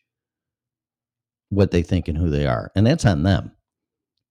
[1.50, 2.72] what they think and who they are.
[2.74, 3.52] And that's on them.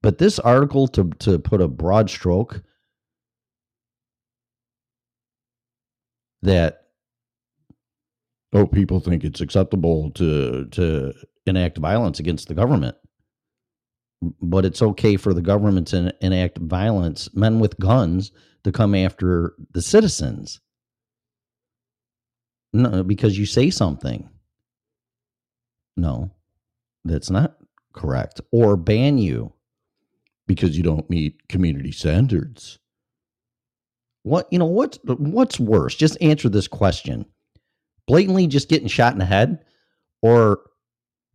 [0.06, 2.62] But this article, to, to put a broad stroke,
[6.44, 6.84] that
[8.54, 11.12] oh, people think it's acceptable to to
[11.48, 12.96] enact violence against the government.
[14.22, 18.32] But it's okay for the government to enact violence, men with guns,
[18.64, 20.62] to come after the citizens.
[22.74, 24.30] No, because you say something.
[25.98, 26.30] No,
[27.04, 27.58] that's not
[27.92, 28.40] correct.
[28.52, 29.52] Or ban you
[30.48, 32.78] Because you don't meet community standards.
[34.24, 34.66] What you know?
[34.66, 35.96] What's what's worse?
[35.96, 37.26] Just answer this question:
[38.08, 39.60] blatantly just getting shot in the head,
[40.22, 40.62] or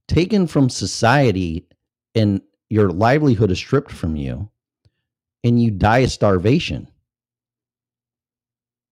[0.08, 1.68] taken from society
[2.14, 4.48] and your livelihood is stripped from you,
[5.44, 6.88] and you die of starvation.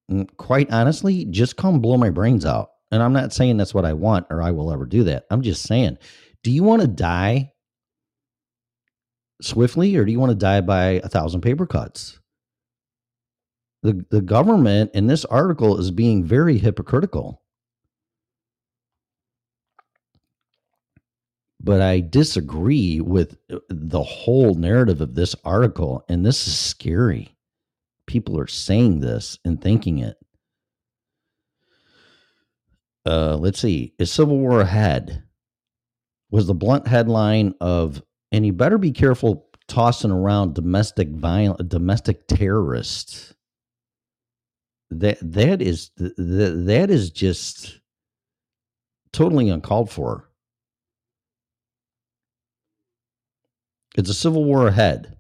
[0.09, 2.71] And quite honestly, just come blow my brains out.
[2.91, 5.27] And I'm not saying that's what I want or I will ever do that.
[5.31, 5.99] I'm just saying,
[6.43, 7.53] do you want to die
[9.41, 12.18] swiftly or do you want to die by a thousand paper cuts?
[13.82, 17.43] The the government in this article is being very hypocritical.
[21.61, 27.36] But I disagree with uh, the whole narrative of this article and this is scary
[28.09, 30.16] people are saying this and thinking it.
[33.07, 33.95] Uh, let's see.
[33.99, 35.22] Is Civil War ahead?
[36.30, 38.03] Was the blunt headline of,
[38.33, 43.35] and you better be careful tossing around domestic violence, domestic terrorists.
[44.91, 47.81] That that is that, that is just
[49.12, 50.29] totally uncalled for.
[53.97, 55.18] It's a civil war ahead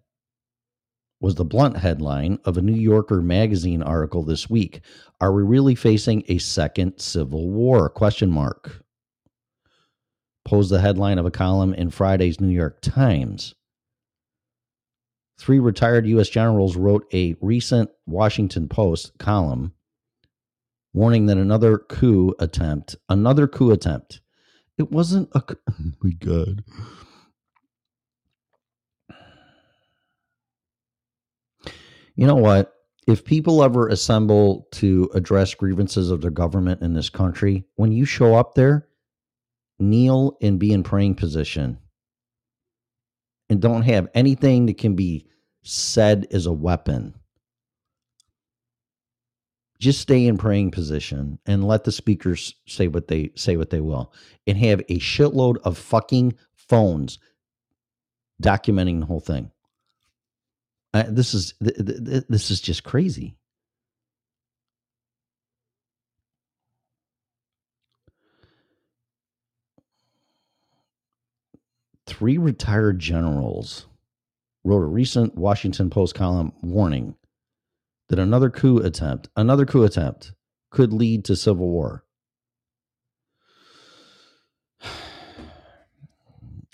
[1.20, 4.80] was the blunt headline of a New Yorker magazine article this week.
[5.20, 7.88] Are we really facing a second civil war?
[7.88, 8.84] Question mark.
[10.48, 13.54] Posed the headline of a column in Friday's New York Times.
[15.38, 16.30] Three retired U.S.
[16.30, 19.74] generals wrote a recent Washington Post column
[20.94, 24.22] warning that another coup attempt, another coup attempt,
[24.78, 25.42] it wasn't a.
[25.70, 26.64] Oh my God.
[32.16, 32.72] You know what?
[33.06, 38.06] If people ever assemble to address grievances of their government in this country, when you
[38.06, 38.87] show up there,
[39.78, 41.78] kneel and be in praying position
[43.50, 45.26] and don't have anything that can be
[45.62, 47.14] said as a weapon.
[49.80, 53.80] just stay in praying position and let the speakers say what they say what they
[53.80, 54.12] will
[54.46, 57.18] and have a shitload of fucking phones
[58.42, 59.50] documenting the whole thing
[60.94, 63.37] uh, this is th- th- th- this is just crazy
[72.08, 73.86] three retired generals
[74.64, 77.14] wrote a recent washington post column warning
[78.08, 80.32] that another coup attempt, another coup attempt
[80.70, 82.04] could lead to civil war.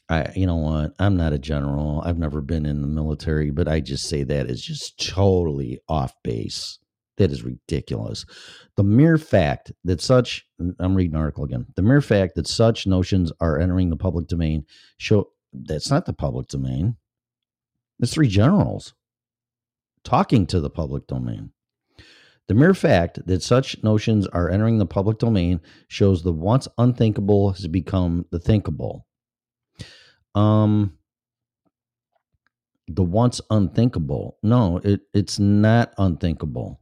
[0.09, 0.95] I, you know what?
[0.99, 2.03] I'm not a general.
[2.05, 6.15] I've never been in the military, but I just say that is just totally off
[6.23, 6.79] base.
[7.17, 8.27] That is ridiculous.
[8.77, 10.47] The mere fact that such,
[10.81, 14.27] I'm reading an article again, the mere fact that such notions are entering the public
[14.27, 14.65] domain
[14.99, 16.97] show that's not the public domain.
[18.01, 18.95] It's three generals
[20.03, 21.51] talking to the public domain.
[22.49, 27.53] The mere fact that such notions are entering the public domain shows the once unthinkable
[27.53, 29.07] has become the thinkable.
[30.35, 30.99] Um,
[32.89, 34.37] the once unthinkable.
[34.43, 36.81] No, it, it's not unthinkable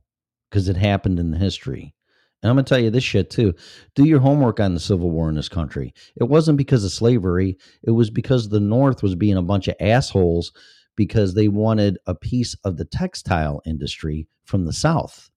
[0.53, 1.94] because it happened in the history.
[2.42, 3.55] And I'm going to tell you this shit too.
[3.94, 5.94] Do your homework on the Civil War in this country.
[6.16, 9.76] It wasn't because of slavery, it was because the North was being a bunch of
[9.80, 10.53] assholes
[10.96, 15.30] because they wanted a piece of the textile industry from the South.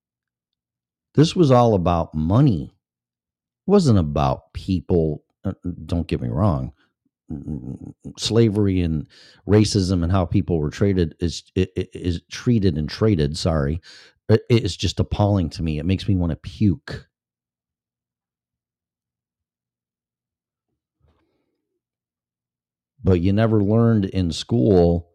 [1.14, 2.74] This was all about money.
[3.68, 5.24] It wasn't about people.
[5.46, 5.54] uh,
[5.86, 6.74] Don't get me wrong.
[8.20, 9.08] Slavery and
[9.48, 13.38] racism and how people were treated is is treated and traded.
[13.38, 13.82] Sorry,
[14.30, 15.80] it's just appalling to me.
[15.80, 17.08] It makes me want to puke.
[23.04, 25.12] But you never learned in school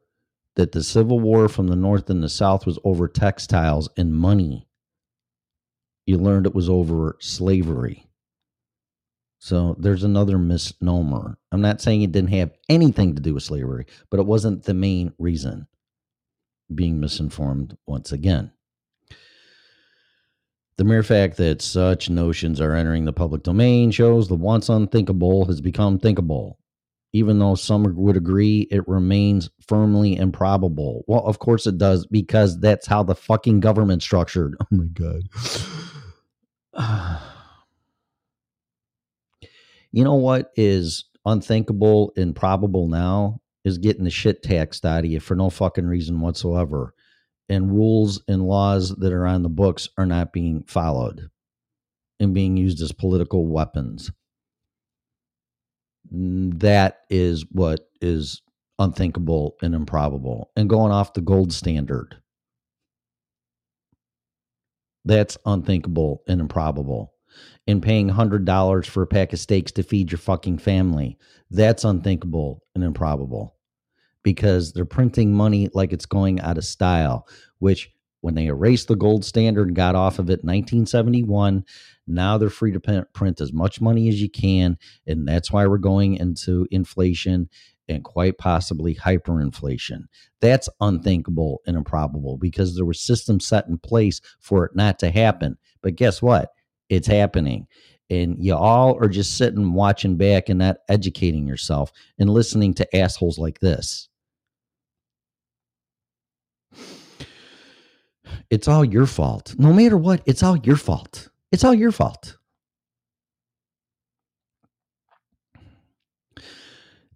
[0.54, 4.68] that the Civil War from the North and the South was over textiles and money.
[6.06, 8.06] You learned it was over slavery.
[9.38, 11.38] So there's another misnomer.
[11.50, 14.74] I'm not saying it didn't have anything to do with slavery, but it wasn't the
[14.74, 15.66] main reason.
[16.72, 18.52] Being misinformed once again.
[20.80, 25.44] The mere fact that such notions are entering the public domain shows the once unthinkable
[25.44, 26.58] has become thinkable
[27.12, 31.04] even though some would agree it remains firmly improbable.
[31.06, 34.56] Well, of course it does, because that's how the fucking government's structured.
[34.60, 35.22] Oh my God.
[39.92, 45.10] you know what is unthinkable and probable now is getting the shit taxed out of
[45.10, 46.94] you for no fucking reason whatsoever.
[47.50, 51.30] And rules and laws that are on the books are not being followed
[52.20, 54.12] and being used as political weapons.
[56.12, 58.40] That is what is
[58.78, 62.16] unthinkable and improbable and going off the gold standard.
[65.04, 67.14] That's unthinkable and improbable.
[67.66, 71.18] And paying $100 for a pack of steaks to feed your fucking family.
[71.50, 73.56] That's unthinkable and improbable
[74.22, 77.26] because they're printing money like it's going out of style
[77.58, 77.90] which
[78.22, 81.64] when they erased the gold standard and got off of it in 1971
[82.10, 84.76] now they're free to print as much money as you can.
[85.06, 87.48] And that's why we're going into inflation
[87.88, 90.04] and quite possibly hyperinflation.
[90.40, 95.10] That's unthinkable and improbable because there were systems set in place for it not to
[95.10, 95.56] happen.
[95.82, 96.50] But guess what?
[96.88, 97.66] It's happening.
[98.10, 102.96] And you all are just sitting watching back and not educating yourself and listening to
[102.96, 104.08] assholes like this.
[108.50, 109.54] It's all your fault.
[109.58, 111.28] No matter what, it's all your fault.
[111.52, 112.36] It's all your fault.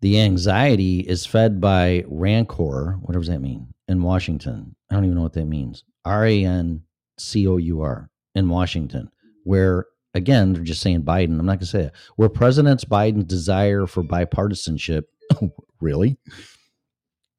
[0.01, 4.77] The anxiety is fed by Rancor, whatever does that mean, in Washington.
[4.91, 5.83] I don't even know what that means.
[6.05, 6.83] R A N
[7.19, 9.11] C O U R in Washington,
[9.45, 11.39] where again, they're just saying Biden.
[11.39, 11.93] I'm not going to say it.
[12.17, 15.05] Where President Biden's desire for bipartisanship,
[15.81, 16.19] really?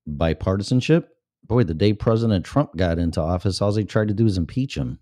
[0.10, 1.06] Bipartisanship?
[1.48, 4.76] Boy, the day President Trump got into office, all he tried to do is impeach
[4.76, 5.00] him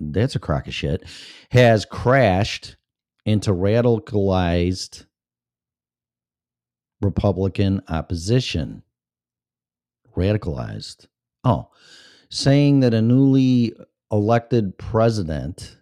[0.00, 1.04] that's a crock of shit,
[1.50, 2.76] has crashed
[3.24, 5.06] into radicalized
[7.00, 8.82] Republican opposition.
[10.16, 11.06] Radicalized.
[11.44, 11.68] Oh,
[12.30, 13.74] saying that a newly
[14.10, 15.76] elected president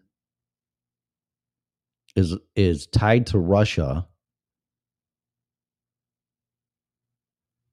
[2.14, 4.06] is is tied to Russia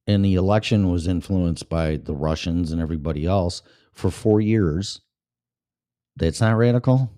[0.07, 3.61] and the election was influenced by the Russians and everybody else
[3.93, 5.01] for 4 years
[6.15, 7.11] that's not radical.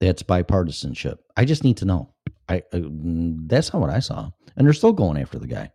[0.00, 1.18] That's bipartisanship.
[1.36, 2.14] I just need to know.
[2.48, 5.70] I, I that's not what I saw, and they're still going after the guy.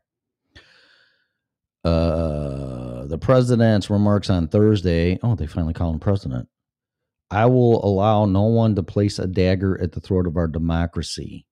[1.83, 5.19] Uh, the president's remarks on Thursday.
[5.21, 6.49] Oh, they finally call him president.
[7.29, 11.45] I will allow no one to place a dagger at the throat of our democracy.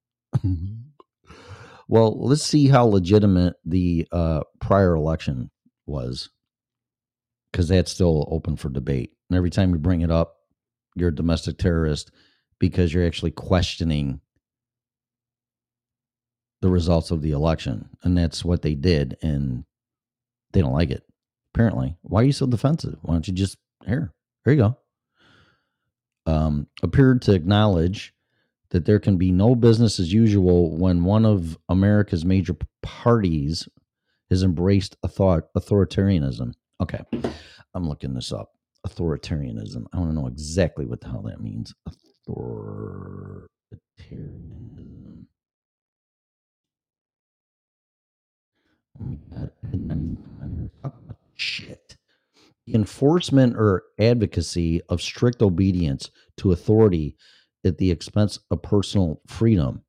[1.88, 5.52] Well, let's see how legitimate the uh, prior election
[5.86, 6.30] was,
[7.52, 9.12] because that's still open for debate.
[9.30, 10.36] And every time you bring it up,
[10.96, 12.12] you're a domestic terrorist
[12.60, 14.22] because you're actually questioning
[16.62, 17.90] the results of the election.
[18.04, 19.18] And that's what they did.
[19.22, 19.66] And
[20.54, 21.04] they don't like it,
[21.54, 21.98] apparently.
[22.02, 22.98] Why are you so defensive?
[23.02, 24.14] Why don't you just, here,
[24.46, 24.78] here you go.
[26.26, 28.13] Um, appeared to acknowledge
[28.74, 33.70] that there can be no business as usual when one of America's major parties
[34.32, 36.54] has embraced a thought authoritarianism.
[36.82, 37.00] Okay,
[37.76, 38.50] I'm looking this up.
[38.86, 39.86] Authoritarianism.
[39.94, 41.74] I want to know exactly what the hell that means.
[42.28, 43.48] Authoritarianism.
[50.84, 50.94] Oh
[51.36, 51.96] shit.
[52.66, 57.16] The enforcement or advocacy of strict obedience to authority
[57.66, 59.82] at the expense of personal freedom.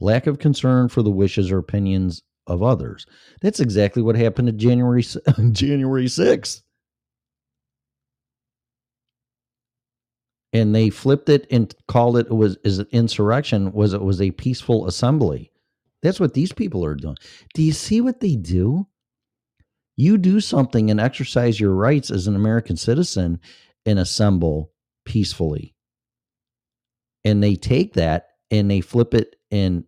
[0.00, 3.06] Lack of concern for the wishes or opinions of others.
[3.40, 5.02] That's exactly what happened at January
[5.52, 6.62] January 6th.
[10.52, 14.20] And they flipped it and called it, it was is it insurrection was it was
[14.20, 15.50] a peaceful assembly.
[16.02, 17.16] That's what these people are doing.
[17.54, 18.86] Do you see what they do?
[19.96, 23.40] You do something and exercise your rights as an American citizen
[23.86, 24.72] and assemble
[25.04, 25.75] peacefully.
[27.26, 29.84] And they take that and they flip it and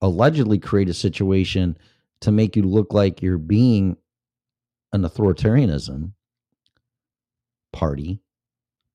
[0.00, 1.78] allegedly create a situation
[2.20, 3.96] to make you look like you're being
[4.92, 6.12] an authoritarianism
[7.72, 8.20] party.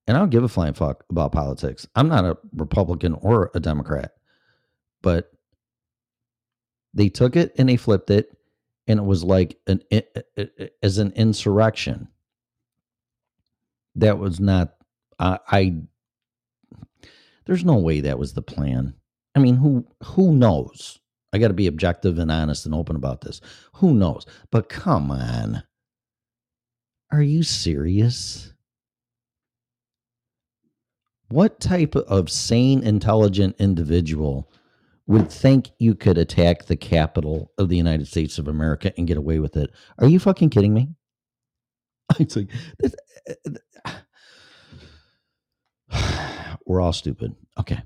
[0.05, 1.87] And I don't give a flying fuck about politics.
[1.95, 4.11] I'm not a Republican or a Democrat.
[5.01, 5.31] But
[6.93, 8.37] they took it and they flipped it
[8.87, 9.81] and it was like an
[10.81, 12.07] as an insurrection
[13.95, 14.73] that was not
[15.19, 15.75] I, I
[17.47, 18.93] there's no way that was the plan
[19.35, 20.99] i mean who who knows
[21.33, 23.41] i got to be objective and honest and open about this
[23.75, 25.63] who knows but come on
[27.11, 28.53] are you serious
[31.29, 34.49] what type of sane intelligent individual
[35.07, 39.17] would think you could attack the capital of the United States of America and get
[39.17, 39.71] away with it.
[39.99, 40.89] Are you fucking kidding me?
[42.19, 42.49] It's like
[46.67, 47.35] we're all stupid.
[47.59, 47.81] Okay.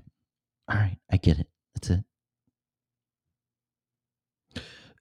[0.68, 1.46] All right, I get it.
[1.74, 2.04] That's it.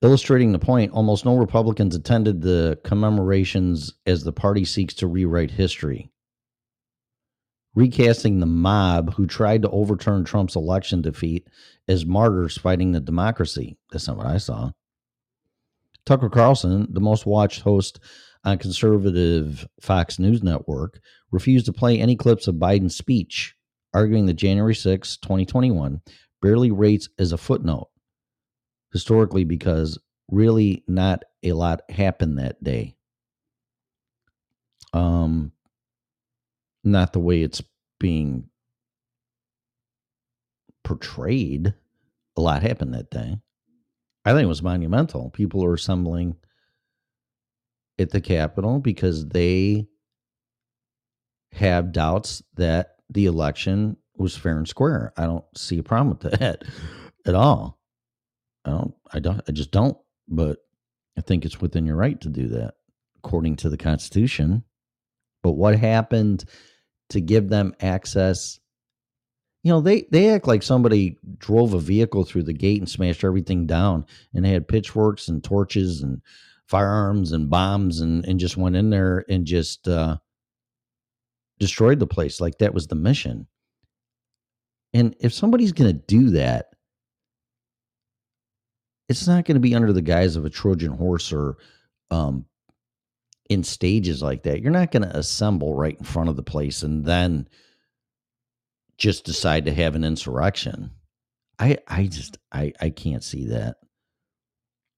[0.01, 5.51] Illustrating the point, almost no Republicans attended the commemorations as the party seeks to rewrite
[5.51, 6.11] history
[7.75, 11.47] recasting the mob who tried to overturn Trump's election defeat
[11.87, 13.77] as martyrs fighting the democracy.
[13.91, 14.71] That's not what I saw.
[16.05, 17.99] Tucker Carlson, the most watched host
[18.43, 20.99] on conservative Fox News Network,
[21.31, 23.55] refused to play any clips of Biden's speech,
[23.93, 26.01] arguing that January 6, 2021,
[26.41, 27.89] barely rates as a footnote
[28.91, 29.97] historically because
[30.29, 32.95] really not a lot happened that day.
[34.93, 35.51] Um,
[36.83, 37.61] not the way it's
[37.99, 38.49] being
[40.83, 41.73] portrayed.
[42.37, 43.37] A lot happened that day.
[44.25, 45.29] I think it was monumental.
[45.29, 46.35] People are assembling
[47.99, 49.87] at the Capitol because they
[51.53, 55.13] have doubts that the election was fair and square.
[55.17, 56.63] I don't see a problem with that
[57.25, 57.79] at all.
[58.65, 59.97] I don't I don't I just don't,
[60.27, 60.59] but
[61.17, 62.75] I think it's within your right to do that
[63.17, 64.63] according to the Constitution.
[65.43, 66.45] But what happened
[67.11, 68.59] to give them access.
[69.63, 73.23] You know, they they act like somebody drove a vehicle through the gate and smashed
[73.23, 76.21] everything down and had pitchforks and torches and
[76.67, 80.17] firearms and bombs and, and just went in there and just uh,
[81.61, 83.45] destroyed the place like that was the mission.
[84.93, 86.71] And if somebody's going to do that,
[89.07, 91.57] it's not going to be under the guise of a Trojan horse or
[92.09, 92.45] um,
[93.47, 94.61] in stages like that.
[94.61, 97.47] You're not going to assemble right in front of the place and then
[98.97, 100.89] just decide to have an insurrection.
[101.59, 103.75] I I just I I can't see that.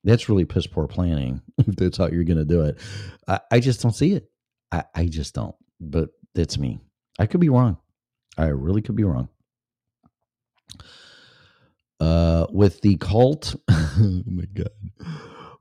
[0.05, 2.79] That's really piss poor planning if that's how you're going to do it.
[3.27, 4.29] I, I just don't see it.
[4.71, 5.55] I, I just don't.
[5.81, 6.81] But that's me.
[7.19, 7.77] I could be wrong.
[8.37, 9.29] I really could be wrong.
[11.99, 14.69] Uh, with the cult, oh my god,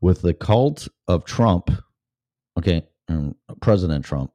[0.01, 1.71] with the cult of Trump
[2.59, 4.31] okay, um, President Trump,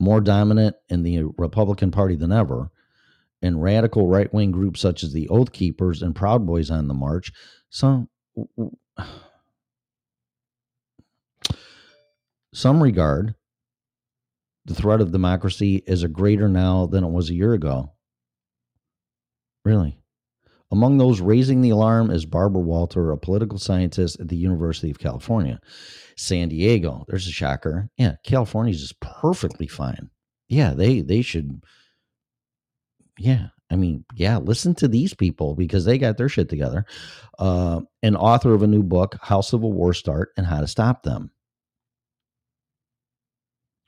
[0.00, 2.70] more dominant in the Republican Party than ever,
[3.42, 6.94] and radical right wing groups such as the Oath Keepers and Proud Boys on the
[6.94, 7.30] march.
[7.70, 8.08] So,
[12.52, 13.34] some regard,
[14.66, 17.92] the threat of democracy is a greater now than it was a year ago.
[19.64, 19.98] Really.
[20.70, 24.98] Among those raising the alarm is Barbara Walter, a political scientist at the University of
[24.98, 25.60] California,
[26.16, 27.04] San Diego.
[27.06, 27.88] There's a shocker.
[27.96, 30.10] Yeah, California's just perfectly fine.
[30.48, 31.62] Yeah, they they should.
[33.18, 36.84] Yeah, I mean, yeah, listen to these people because they got their shit together.
[37.38, 41.02] Uh, an author of a new book, How Civil War Start and How to Stop
[41.02, 41.30] Them.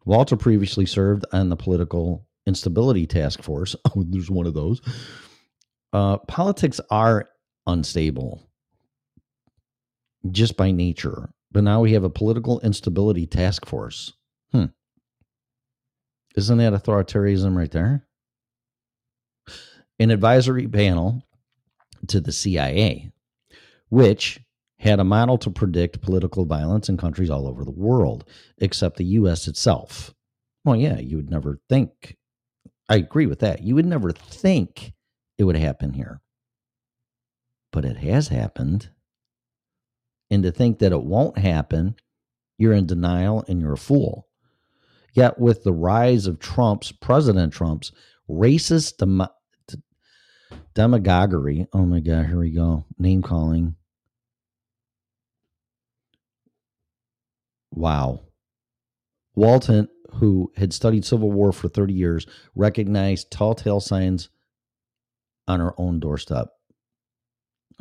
[0.07, 3.77] Walter previously served on the Political Instability Task Force.
[3.95, 4.81] Oh, there's one of those.
[5.93, 7.29] Uh, politics are
[7.67, 8.49] unstable
[10.31, 14.13] just by nature, but now we have a political instability task force.
[14.53, 14.67] Hmm.
[16.37, 18.07] Isn't that authoritarianism right there?
[19.99, 21.23] An advisory panel
[22.09, 23.13] to the CIA,
[23.89, 24.41] which
[24.79, 28.25] had a model to predict political violence in countries all over the world,
[28.59, 29.49] except the U.S.
[29.49, 30.15] itself.
[30.65, 32.17] Well, yeah, you would never think.
[32.89, 33.63] I agree with that.
[33.63, 34.93] You would never think
[35.39, 36.21] it would happen here.
[37.73, 38.91] But it has happened.
[40.31, 41.97] And to think that it won't happen,
[42.59, 44.29] you're in denial and you're a fool.
[45.13, 47.93] Yet, with the rise of Trump's, President Trump's
[48.29, 49.29] racist dem-
[50.75, 53.77] demagoguery, oh my God, here we go, name calling.
[57.77, 58.23] Wow.
[59.35, 64.31] Walton, who had studied Civil War for 30 years, recognized telltale signs
[65.47, 66.49] on her own doorstep.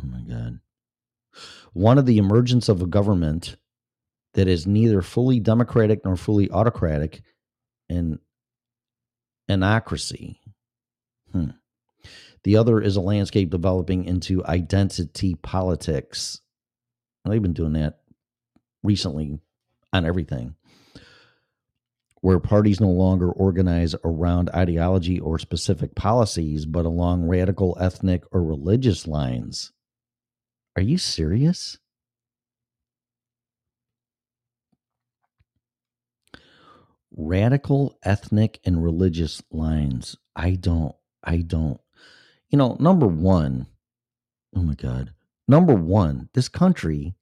[0.04, 0.60] Oh my God.
[1.74, 3.56] One of the emergence of a government
[4.34, 7.22] that is neither fully democratic nor fully autocratic
[7.90, 8.20] and
[9.50, 10.40] anocracy.
[11.32, 11.52] Hmm.
[12.44, 16.42] The other is a landscape developing into identity politics.
[17.24, 18.00] They've been doing that
[18.84, 19.40] recently
[19.96, 20.56] on everything
[22.26, 28.44] where parties no longer organize around ideology or specific policies, but along radical ethnic or
[28.44, 29.72] religious lines.
[30.76, 31.78] Are you serious?
[37.16, 40.18] Radical ethnic and religious lines.
[40.36, 41.80] I don't, I don't.
[42.50, 43.68] You know, number one,
[44.56, 45.14] oh my God.
[45.48, 47.14] Number one, this country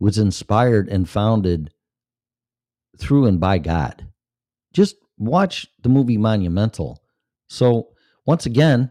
[0.00, 1.72] was inspired and founded
[3.00, 4.06] through and by God
[4.72, 7.02] just watch the movie Monumental.
[7.48, 7.88] So,
[8.26, 8.90] once again,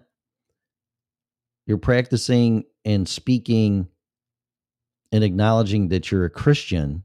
[1.65, 3.87] you're practicing and speaking
[5.11, 7.03] and acknowledging that you're a Christian.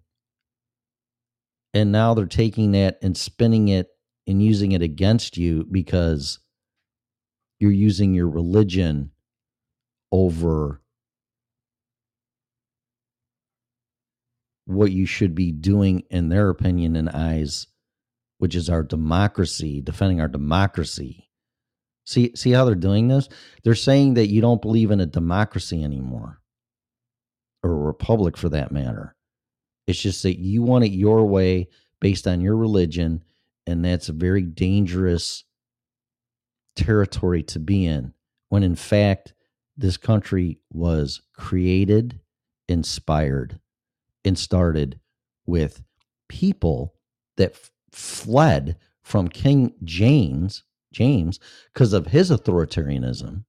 [1.73, 3.89] And now they're taking that and spinning it
[4.27, 6.39] and using it against you because
[7.59, 9.11] you're using your religion
[10.13, 10.81] over
[14.67, 17.67] what you should be doing, in their opinion and eyes
[18.39, 21.31] which is our democracy, defending our democracy.
[22.05, 23.29] See, see how they're doing this?
[23.63, 26.43] They're saying that you don't believe in a democracy anymore,
[27.63, 29.17] or a republic for that matter.
[29.87, 31.69] It's just that you want it your way
[32.01, 33.25] based on your religion,
[33.67, 35.45] and that's a very dangerous
[36.77, 38.13] territory to be in.
[38.51, 39.33] When in fact,
[39.77, 42.21] this country was created,
[42.69, 43.59] inspired,
[44.25, 45.01] and started
[45.47, 45.83] with
[46.29, 46.95] people
[47.37, 47.55] that
[47.93, 51.39] fled from King James, James,
[51.73, 53.45] because of his authoritarianism.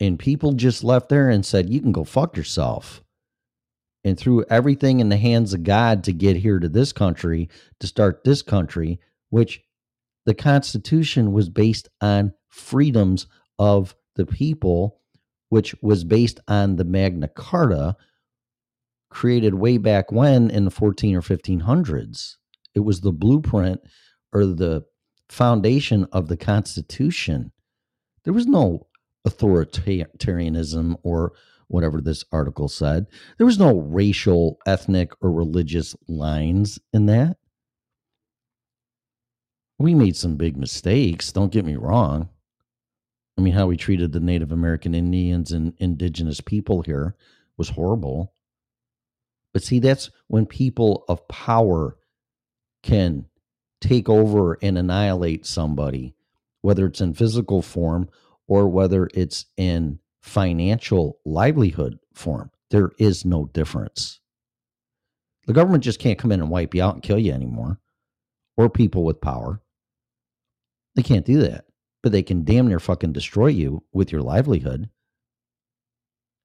[0.00, 3.02] And people just left there and said, You can go fuck yourself.
[4.06, 7.48] And threw everything in the hands of God to get here to this country,
[7.80, 9.00] to start this country,
[9.30, 9.62] which
[10.26, 13.26] the Constitution was based on freedoms
[13.58, 15.00] of the people,
[15.48, 17.96] which was based on the Magna Carta,
[19.14, 22.34] created way back when in the 14 or 1500s.
[22.74, 23.80] It was the blueprint
[24.32, 24.84] or the
[25.28, 27.52] foundation of the Constitution.
[28.24, 28.88] There was no
[29.26, 31.32] authoritarianism or
[31.68, 33.06] whatever this article said.
[33.38, 37.36] There was no racial, ethnic, or religious lines in that.
[39.78, 42.28] We made some big mistakes, don't get me wrong.
[43.38, 47.14] I mean, how we treated the Native American Indians and indigenous people here
[47.56, 48.33] was horrible.
[49.54, 51.96] But see, that's when people of power
[52.82, 53.24] can
[53.80, 56.14] take over and annihilate somebody,
[56.60, 58.10] whether it's in physical form
[58.46, 62.50] or whether it's in financial livelihood form.
[62.70, 64.20] There is no difference.
[65.46, 67.78] The government just can't come in and wipe you out and kill you anymore,
[68.56, 69.60] or people with power.
[70.96, 71.66] They can't do that,
[72.02, 74.88] but they can damn near fucking destroy you with your livelihood.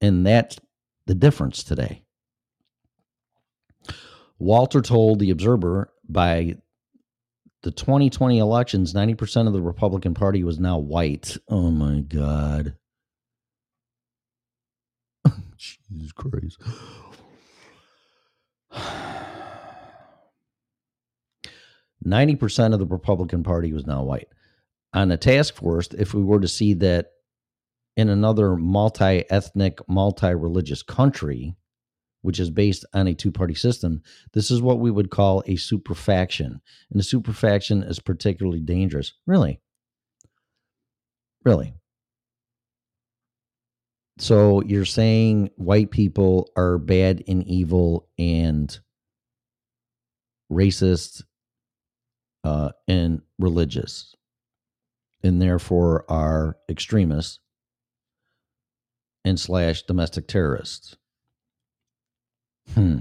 [0.01, 0.57] And that's
[1.07, 2.03] the difference today.
[4.39, 6.55] Walter told the Observer by
[7.61, 11.37] the 2020 elections, 90% of the Republican Party was now white.
[11.49, 12.75] Oh my God.
[15.57, 16.61] Jesus Christ.
[22.01, 24.29] Ninety percent of the Republican Party was now white.
[24.93, 27.07] On a task force, if we were to see that
[27.97, 31.57] in another multi-ethnic, multi-religious country,
[32.21, 34.01] which is based on a two-party system,
[34.33, 36.59] this is what we would call a superfaction.
[36.91, 39.13] And a superfaction is particularly dangerous.
[39.25, 39.61] Really?
[41.45, 41.73] Really?
[44.17, 48.77] So you're saying white people are bad and evil and
[50.51, 51.23] racist
[52.43, 54.15] uh, and religious,
[55.23, 57.39] and therefore are extremists
[59.23, 60.97] and slash domestic terrorists.
[62.73, 62.99] Hmm.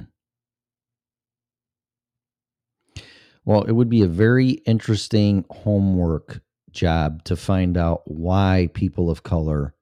[3.45, 9.23] Well, it would be a very interesting homework job to find out why people of
[9.23, 9.75] color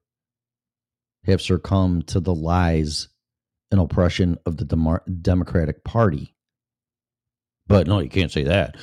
[1.25, 3.09] have succumbed to the lies
[3.69, 6.33] and oppression of the Demo- Democratic Party.
[7.67, 8.77] But no, you can't say that.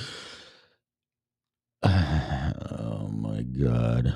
[2.77, 4.15] Oh my God.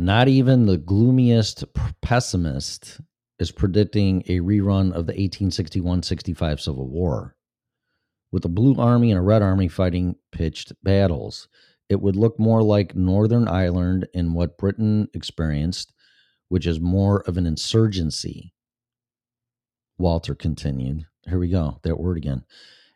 [0.00, 1.64] Not even the gloomiest
[2.02, 3.00] pessimist
[3.40, 7.34] is predicting a rerun of the 1861 65 Civil War.
[8.30, 11.48] With a blue army and a red army fighting pitched battles,
[11.88, 15.92] it would look more like Northern Ireland in what Britain experienced,
[16.48, 18.54] which is more of an insurgency.
[19.98, 21.06] Walter continued.
[21.26, 22.44] Here we go, that word again.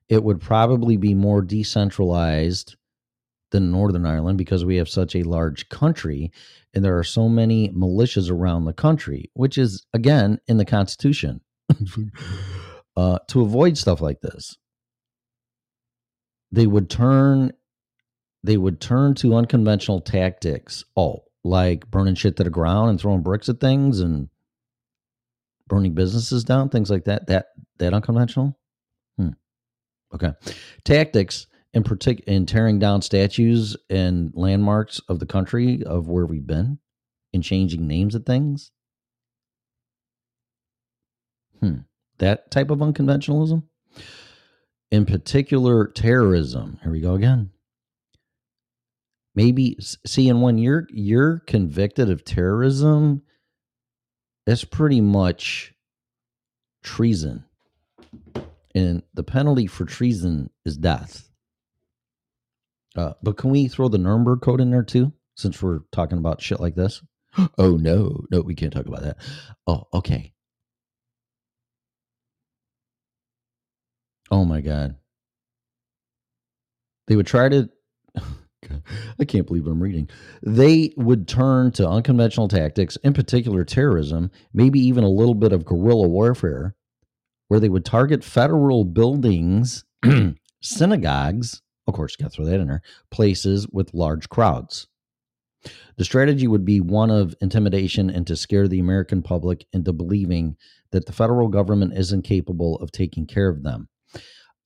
[0.09, 2.77] It would probably be more decentralized
[3.53, 6.33] than Northern Ireland because we have such a large country
[6.75, 11.41] and there are so many militias around the country, which is, again, in the Constitution.
[12.97, 14.57] uh, to avoid stuff like this,
[16.51, 17.53] they would turn
[18.45, 20.85] they would turn to unconventional tactics.
[20.97, 24.29] Oh, like burning shit to the ground and throwing bricks at things and
[25.69, 27.29] burning businesses down, things like that.
[27.29, 27.47] That
[27.79, 28.59] that unconventional.
[29.17, 29.31] Hmm.
[30.15, 30.33] Okay,
[30.85, 36.47] tactics in particular in tearing down statues and landmarks of the country of where we've
[36.47, 36.79] been,
[37.33, 38.71] and changing names of things.
[41.61, 41.79] Hmm.
[42.19, 43.63] That type of unconventionalism.
[44.91, 46.79] In particular, terrorism.
[46.83, 47.51] Here we go again
[49.35, 53.23] maybe see and when you're you're convicted of terrorism
[54.47, 55.73] that's pretty much
[56.83, 57.45] treason
[58.75, 61.31] and the penalty for treason is death
[62.97, 66.43] uh, but can we throw the nuremberg code in there too since we're talking about
[66.43, 67.03] shit like this?
[67.57, 68.25] Oh no.
[68.31, 69.17] No we can't talk about that.
[69.67, 70.33] Oh okay.
[74.31, 74.97] Oh my god.
[77.07, 77.71] They would try to
[79.19, 80.09] I can't believe I'm reading.
[80.43, 85.65] They would turn to unconventional tactics, in particular terrorism, maybe even a little bit of
[85.65, 86.77] guerrilla warfare,
[87.49, 89.85] where they would target federal buildings,
[90.63, 94.87] synagogues, of course, got to throw that in there, places with large crowds.
[95.97, 100.57] The strategy would be one of intimidation and to scare the American public into believing
[100.91, 103.89] that the federal government isn't capable of taking care of them.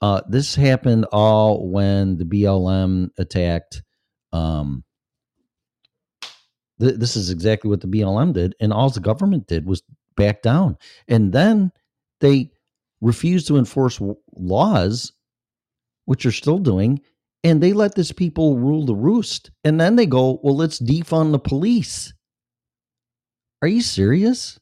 [0.00, 3.82] Uh, this happened all when the BLM attacked
[4.32, 4.84] um,
[6.80, 9.82] th- this is exactly what the BLM did, and all the government did was
[10.16, 10.76] back down,
[11.08, 11.72] and then
[12.20, 12.50] they
[13.00, 15.12] refused to enforce w- laws,
[16.06, 17.00] which are still doing,
[17.44, 21.32] and they let this people rule the roost, and then they go, well, let's defund
[21.32, 22.12] the police.
[23.62, 24.58] Are you serious?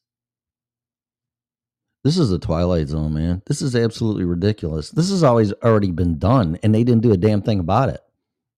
[2.02, 3.42] This is the Twilight Zone, man.
[3.46, 4.90] This is absolutely ridiculous.
[4.90, 8.00] This has always already been done, and they didn't do a damn thing about it.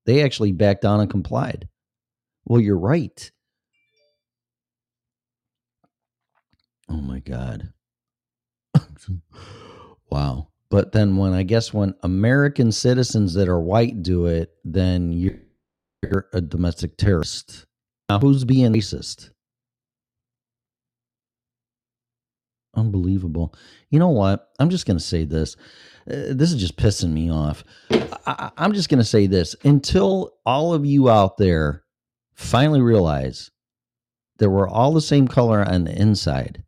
[0.04, 1.68] They actually backed down and complied.
[2.44, 3.30] Well, you're right.
[6.88, 7.72] Oh my God.
[10.10, 10.48] wow.
[10.70, 15.38] But then when I guess when American citizens that are white do it, then you're,
[16.02, 17.66] you're a domestic terrorist.
[18.08, 19.30] Now, who's being racist?
[22.74, 23.54] Unbelievable.
[23.90, 24.48] You know what?
[24.58, 25.56] I'm just going to say this.
[26.08, 27.64] Uh, this is just pissing me off.
[28.26, 31.84] I, I'm just going to say this until all of you out there
[32.34, 33.50] finally realize
[34.38, 36.62] that we're all the same color on the inside.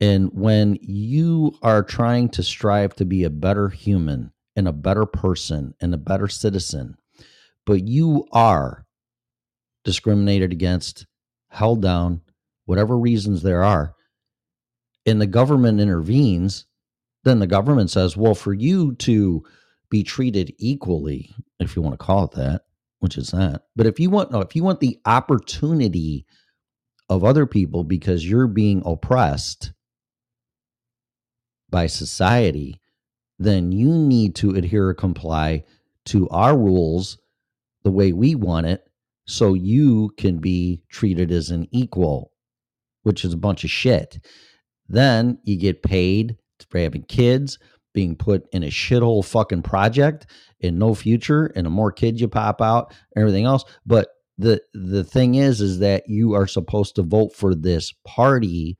[0.00, 5.06] And when you are trying to strive to be a better human and a better
[5.06, 6.96] person and a better citizen,
[7.64, 8.86] but you are
[9.84, 11.06] discriminated against,
[11.48, 12.20] held down,
[12.66, 13.94] whatever reasons there are,
[15.06, 16.66] and the government intervenes,
[17.24, 19.42] then the government says, well, for you to
[19.88, 22.62] be treated equally, if you want to call it that,
[22.98, 23.62] which is that.
[23.76, 26.26] but if you want, if you want the opportunity
[27.08, 29.72] of other people because you're being oppressed
[31.70, 32.80] by society,
[33.38, 35.64] then you need to adhere or comply
[36.06, 37.18] to our rules
[37.82, 38.82] the way we want it
[39.26, 42.32] so you can be treated as an equal,
[43.02, 44.18] which is a bunch of shit.
[44.88, 46.36] Then you get paid
[46.70, 47.58] for having kids,
[47.92, 50.26] being put in a shithole fucking project
[50.62, 53.64] and no future, and the more kids you pop out, everything else.
[53.84, 58.78] But the the thing is, is that you are supposed to vote for this party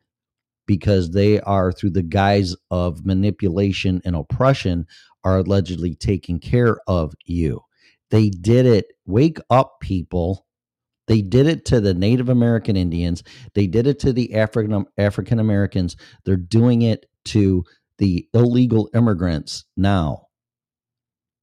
[0.66, 4.86] because they are through the guise of manipulation and oppression
[5.24, 7.60] are allegedly taking care of you.
[8.10, 8.86] They did it.
[9.06, 10.46] Wake up, people.
[11.08, 13.22] They did it to the Native American Indians.
[13.54, 15.96] They did it to the African African Americans.
[16.24, 17.64] They're doing it to
[17.98, 20.26] the illegal immigrants now.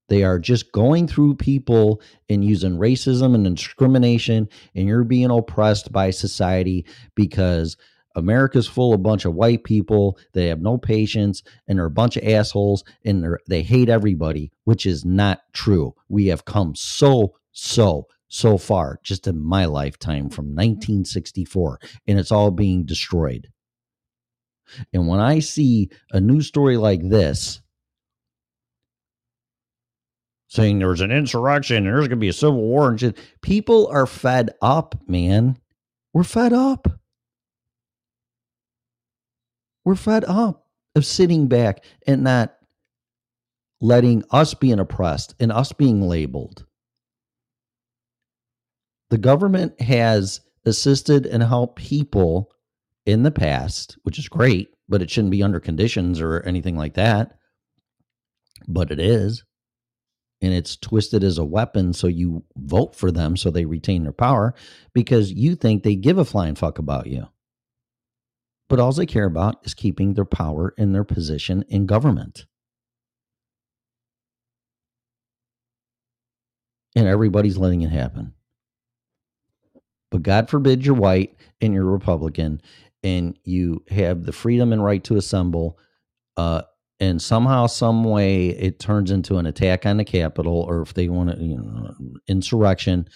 [0.08, 5.92] They are just going through people and using racism and discrimination, and you're being oppressed
[5.92, 6.84] by society
[7.14, 7.76] because
[8.14, 10.18] America's full of a bunch of white people.
[10.32, 14.50] They have no patience and they're a bunch of assholes and they they hate everybody,
[14.64, 15.94] which is not true.
[16.08, 20.56] We have come so, so, so far just in my lifetime from mm-hmm.
[20.56, 21.78] 1964,
[22.08, 23.48] and it's all being destroyed.
[24.92, 27.60] And when I see a news story like this,
[30.48, 33.86] saying there's an insurrection and there's going to be a civil war and shit, people
[33.88, 35.56] are fed up, man.
[36.12, 36.88] We're fed up.
[39.84, 42.54] We're fed up of sitting back and not
[43.80, 46.64] letting us being oppressed and us being labeled.
[49.10, 52.50] The government has assisted and helped people
[53.04, 56.94] in the past, which is great, but it shouldn't be under conditions or anything like
[56.94, 57.36] that.
[58.66, 59.44] But it is.
[60.40, 64.12] And it's twisted as a weapon so you vote for them so they retain their
[64.12, 64.54] power
[64.94, 67.28] because you think they give a flying fuck about you.
[68.74, 72.44] But all they care about is keeping their power and their position in government.
[76.96, 78.34] And everybody's letting it happen.
[80.10, 82.60] But God forbid you're white and you're Republican
[83.04, 85.78] and you have the freedom and right to assemble.
[86.36, 86.62] Uh,
[86.98, 91.08] and somehow, some way, it turns into an attack on the Capitol, or if they
[91.08, 91.94] want to, you know,
[92.26, 93.06] insurrection.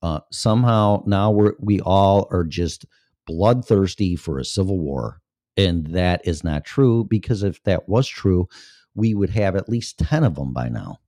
[0.00, 2.86] Uh, somehow, now we're we all are just
[3.26, 5.20] bloodthirsty for a civil war.
[5.56, 8.48] And that is not true because if that was true,
[8.94, 10.98] we would have at least 10 of them by now,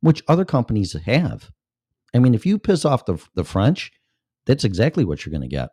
[0.00, 1.50] which other companies have.
[2.14, 3.92] I mean, if you piss off the, the French,
[4.46, 5.70] that's exactly what you're going to get.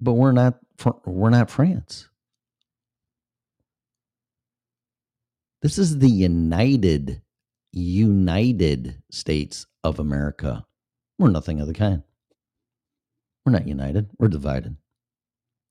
[0.00, 0.58] But we're not
[1.04, 2.08] we're not France.
[5.60, 7.22] This is the United
[7.72, 10.64] United States of America.
[11.18, 12.04] We're nothing of the kind.
[13.48, 14.76] We're not united, we're divided.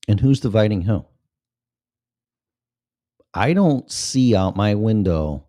[0.08, 1.06] And who's dividing who?
[3.36, 5.46] I don't see out my window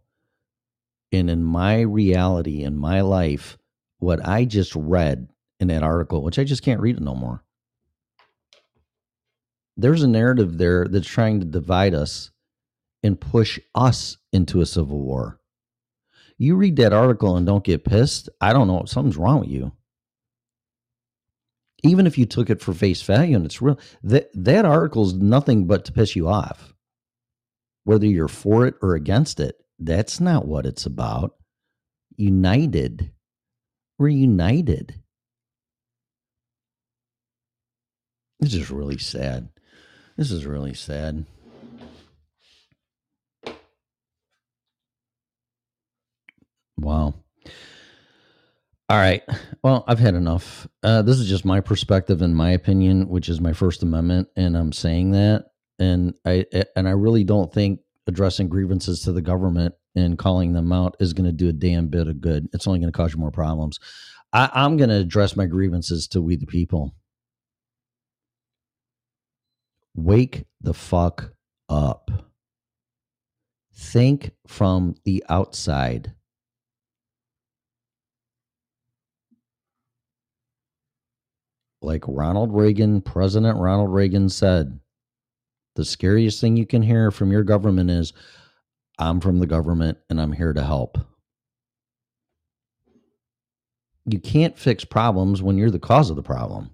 [1.11, 3.57] and in my reality, in my life,
[3.99, 7.43] what I just read in that article, which I just can't read it no more.
[9.79, 12.31] There's a narrative there that's trying to divide us
[13.03, 15.41] and push us into a civil war.
[16.37, 18.29] You read that article and don't get pissed.
[18.39, 18.85] I don't know.
[18.85, 19.73] Something's wrong with you
[21.83, 25.15] even if you took it for face value and it's real, that that article is
[25.15, 26.75] nothing but to piss you off.
[27.85, 31.35] Whether you're for it or against it, that's not what it's about.
[32.17, 33.13] United.
[33.99, 35.01] We're united.
[38.41, 39.49] This is really sad.
[40.17, 41.27] This is really sad.
[46.77, 47.15] Wow.
[48.91, 49.23] All right.
[49.63, 50.67] Well, I've had enough.
[50.83, 54.57] Uh, this is just my perspective and my opinion, which is my First Amendment, and
[54.57, 55.47] I'm saying that.
[55.79, 60.73] And I and I really don't think addressing grievances to the government and calling them
[60.73, 62.49] out is going to do a damn bit of good.
[62.55, 63.79] It's only going to cause you more problems.
[64.33, 66.95] I, I'm going to address my grievances to we the people.
[69.95, 71.33] Wake the fuck
[71.69, 72.11] up.
[73.75, 76.15] Think from the outside
[81.81, 84.79] like Ronald Reagan, President Ronald Reagan said,
[85.77, 88.13] the scariest thing you can hear from your government is,
[88.99, 90.99] I'm from the government and I'm here to help.
[94.05, 96.71] You can't fix problems when you're the cause of the problem.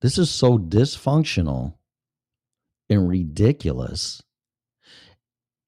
[0.00, 1.74] This is so dysfunctional
[2.88, 4.22] and ridiculous.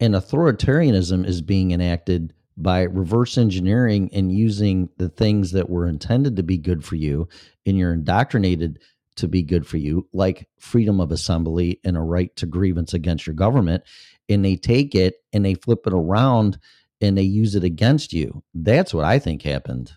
[0.00, 6.36] And authoritarianism is being enacted by reverse engineering and using the things that were intended
[6.36, 7.28] to be good for you
[7.64, 8.80] and you're indoctrinated
[9.16, 13.26] to be good for you, like freedom of assembly and a right to grievance against
[13.26, 13.82] your government.
[14.28, 16.58] And they take it and they flip it around
[17.00, 18.42] and they use it against you.
[18.54, 19.92] That's what I think happened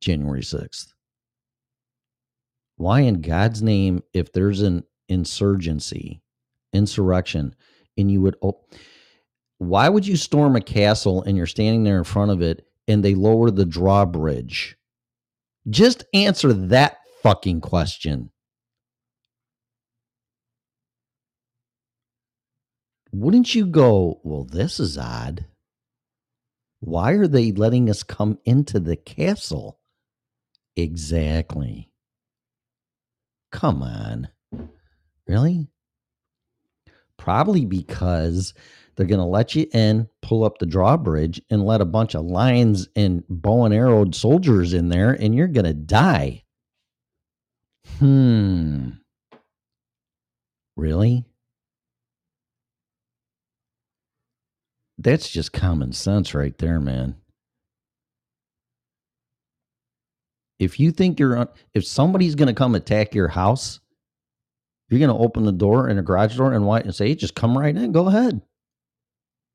[0.00, 0.92] January 6th.
[2.76, 6.22] Why, in God's name, if there's an insurgency,
[6.72, 7.54] insurrection,
[7.96, 8.36] and you would,
[9.68, 13.04] why would you storm a castle and you're standing there in front of it and
[13.04, 14.76] they lower the drawbridge?
[15.70, 18.30] Just answer that fucking question.
[23.12, 25.44] Wouldn't you go, well, this is odd.
[26.80, 29.78] Why are they letting us come into the castle?
[30.76, 31.90] Exactly.
[33.52, 34.28] Come on.
[35.28, 35.68] Really?
[37.18, 38.54] Probably because
[38.96, 42.24] they're going to let you in, pull up the drawbridge, and let a bunch of
[42.24, 46.44] lions and bow and arrowed soldiers in there, and you're going to die.
[47.98, 48.90] Hmm.
[50.76, 51.24] Really?
[54.98, 57.16] That's just common sense right there, man.
[60.58, 63.80] If you think you're on, if somebody's going to come attack your house,
[64.88, 67.14] you're going to open the door in a garage door and white and say, hey,
[67.16, 68.40] just come right in, go ahead.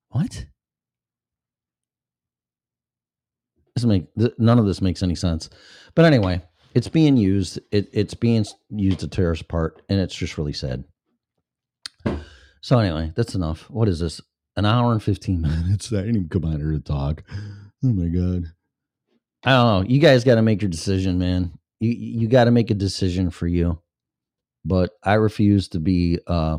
[0.10, 0.46] What?
[3.76, 4.06] This make
[4.40, 5.50] none of this makes any sense.
[5.94, 6.42] But anyway,
[6.74, 7.60] it's being used.
[7.72, 10.84] It, it's being used to tear us apart, and it's just really sad.
[12.62, 13.70] So anyway, that's enough.
[13.70, 14.20] What is this?
[14.56, 15.94] An hour and fifteen minutes.
[15.94, 17.24] I didn't even come out here to talk.
[17.84, 18.46] Oh my god.
[19.44, 19.90] I don't know.
[19.90, 21.52] You guys got to make your decision, man.
[21.80, 23.80] You you got to make a decision for you.
[24.66, 26.58] But I refuse to be uh,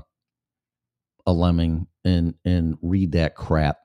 [1.26, 3.78] a lemming and and read that crap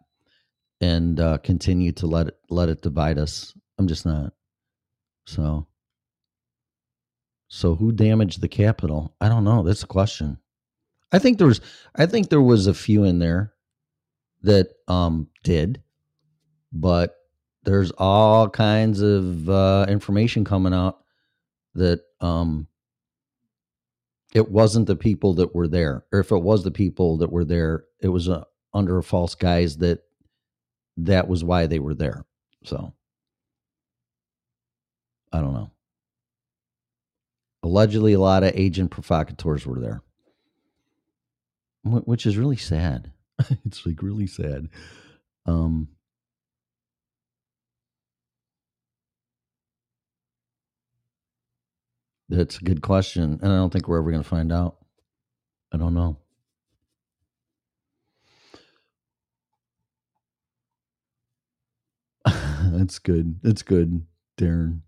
[0.82, 3.54] and uh, continue to let it let it divide us.
[3.78, 4.34] I'm just not.
[5.26, 5.68] So.
[7.50, 9.16] So who damaged the Capitol?
[9.22, 9.62] I don't know.
[9.62, 10.40] That's a question.
[11.12, 11.62] I think there was
[11.96, 13.54] I think there was a few in there
[14.42, 15.84] that um did,
[16.72, 17.16] but
[17.64, 21.04] there's all kinds of uh, information coming out
[21.76, 22.68] that um
[24.34, 27.46] it wasn't the people that were there or if it was the people that were
[27.46, 28.44] there it was uh,
[28.74, 30.00] under a false guise that
[30.98, 32.26] that was why they were there
[32.64, 32.94] so.
[35.32, 35.72] I don't know.
[37.64, 40.02] Allegedly a lot of agent provocateurs were there.
[41.84, 43.12] Which is really sad.
[43.66, 44.70] It's like really sad.
[45.46, 45.90] Um
[52.30, 53.40] That's a good question.
[53.42, 54.78] And I don't think we're ever going to find out.
[55.72, 56.18] I don't know.
[62.26, 63.40] That's good.
[63.44, 64.06] That's good,
[64.40, 64.82] Darren.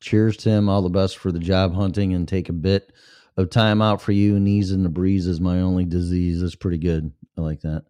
[0.00, 0.68] Cheers, Tim.
[0.68, 2.92] All the best for the job hunting and take a bit
[3.36, 4.38] of time out for you.
[4.38, 6.40] Knees in the breeze is my only disease.
[6.40, 7.12] That's pretty good.
[7.36, 7.84] I like that.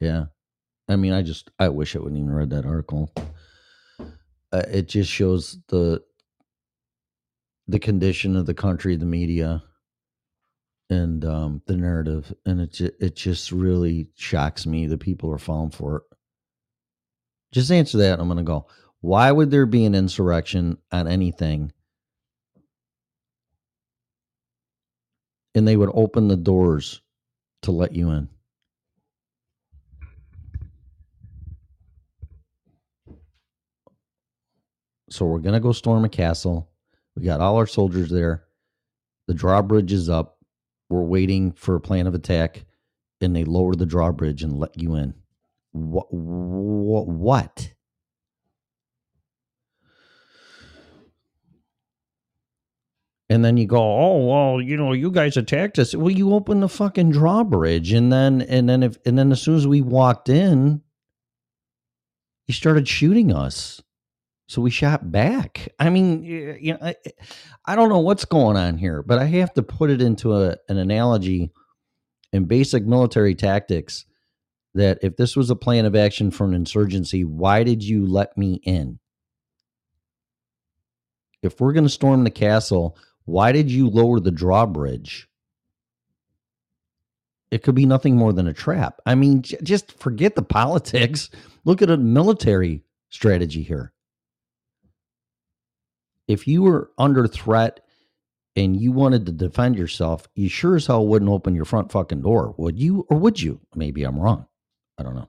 [0.00, 0.26] Yeah.
[0.88, 3.12] I mean, I just, I wish I wouldn't even read that article.
[4.52, 6.02] Uh, it just shows the
[7.72, 9.62] the condition of the country, the media,
[10.90, 15.70] and um, the narrative, and it it just really shocks me that people are falling
[15.70, 16.02] for it.
[17.50, 18.20] Just answer that.
[18.20, 18.66] I'm going to go.
[19.00, 21.72] Why would there be an insurrection on anything?
[25.54, 27.00] And they would open the doors
[27.62, 28.28] to let you in.
[35.08, 36.71] So we're going to go storm a castle
[37.16, 38.44] we got all our soldiers there.
[39.28, 40.38] The drawbridge is up.
[40.88, 42.64] We're waiting for a plan of attack,
[43.20, 45.14] and they lower the drawbridge and let you in.
[45.72, 46.12] What?
[46.12, 47.08] What?
[47.08, 47.72] what?
[53.30, 55.94] And then you go, oh well, you know, you guys attacked us.
[55.94, 59.56] Well, you open the fucking drawbridge, and then and then if and then as soon
[59.56, 60.82] as we walked in,
[62.46, 63.80] you started shooting us.
[64.52, 65.72] So we shot back.
[65.78, 66.94] I mean, you know, I,
[67.64, 70.58] I don't know what's going on here, but I have to put it into a,
[70.68, 71.50] an analogy
[72.34, 74.04] in basic military tactics
[74.74, 78.36] that if this was a plan of action for an insurgency, why did you let
[78.36, 78.98] me in?
[81.42, 85.30] If we're going to storm the castle, why did you lower the drawbridge?
[87.50, 89.00] It could be nothing more than a trap.
[89.06, 91.30] I mean, j- just forget the politics.
[91.64, 93.94] Look at a military strategy here
[96.28, 97.80] if you were under threat
[98.56, 102.22] and you wanted to defend yourself, you sure as hell wouldn't open your front fucking
[102.22, 103.06] door, would you?
[103.08, 103.60] Or would you?
[103.74, 104.46] Maybe I'm wrong.
[104.98, 105.28] I don't know.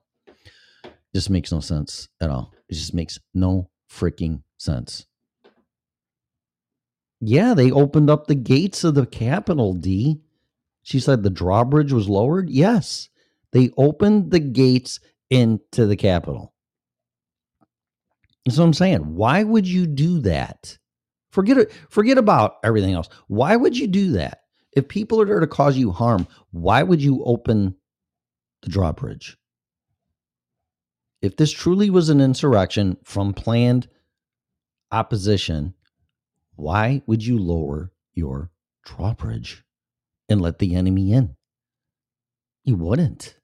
[1.14, 2.54] This makes no sense at all.
[2.70, 5.06] It just makes no freaking sense.
[7.22, 10.20] Yeah, they opened up the gates of the Capitol, D.
[10.82, 12.50] She said the drawbridge was lowered.
[12.50, 13.10] Yes,
[13.54, 15.00] they opened the gates
[15.30, 16.54] into the Capitol.
[18.46, 19.16] That's what I'm saying.
[19.16, 20.78] Why would you do that?
[21.34, 21.72] Forget it.
[21.90, 23.10] Forget about everything else.
[23.26, 24.44] Why would you do that?
[24.72, 27.76] If people are there to cause you harm, why would you open
[28.62, 29.36] the drawbridge?
[31.24, 33.88] If this truly was an insurrection from planned
[34.92, 35.74] opposition,
[36.56, 38.52] why would you lower your
[38.86, 39.64] drawbridge
[40.30, 41.36] and let the enemy in?
[42.64, 43.38] You wouldn't.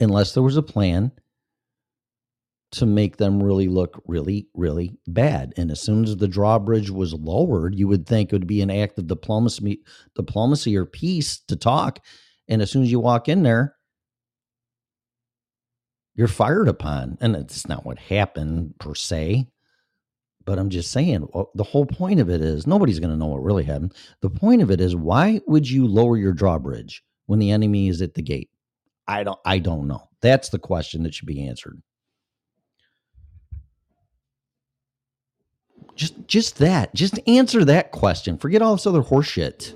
[0.00, 1.12] Unless there was a plan
[2.74, 5.52] to make them really look really, really bad.
[5.56, 8.70] And as soon as the drawbridge was lowered, you would think it would be an
[8.70, 9.80] act of diplomacy,
[10.14, 12.00] diplomacy or peace to talk.
[12.48, 13.76] And as soon as you walk in there,
[16.14, 17.18] you're fired upon.
[17.20, 19.48] And it's not what happened per se.
[20.44, 23.26] But I'm just saying, uh, the whole point of it is nobody's going to know
[23.26, 23.94] what really happened.
[24.20, 28.02] The point of it is, why would you lower your drawbridge when the enemy is
[28.02, 28.50] at the gate?
[29.06, 29.38] I don't.
[29.44, 30.08] I don't know.
[30.20, 31.80] That's the question that should be answered.
[35.96, 36.94] Just, just that.
[36.94, 38.38] Just answer that question.
[38.38, 39.74] Forget all this other horseshit.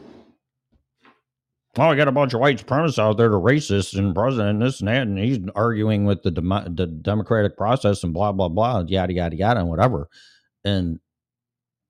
[1.77, 4.63] Oh, I got a bunch of white supremacists out there, the racists and president and
[4.63, 8.49] this and that, and he's arguing with the, demo- the democratic process and blah blah
[8.49, 10.09] blah, yada yada yada, and whatever.
[10.65, 10.99] And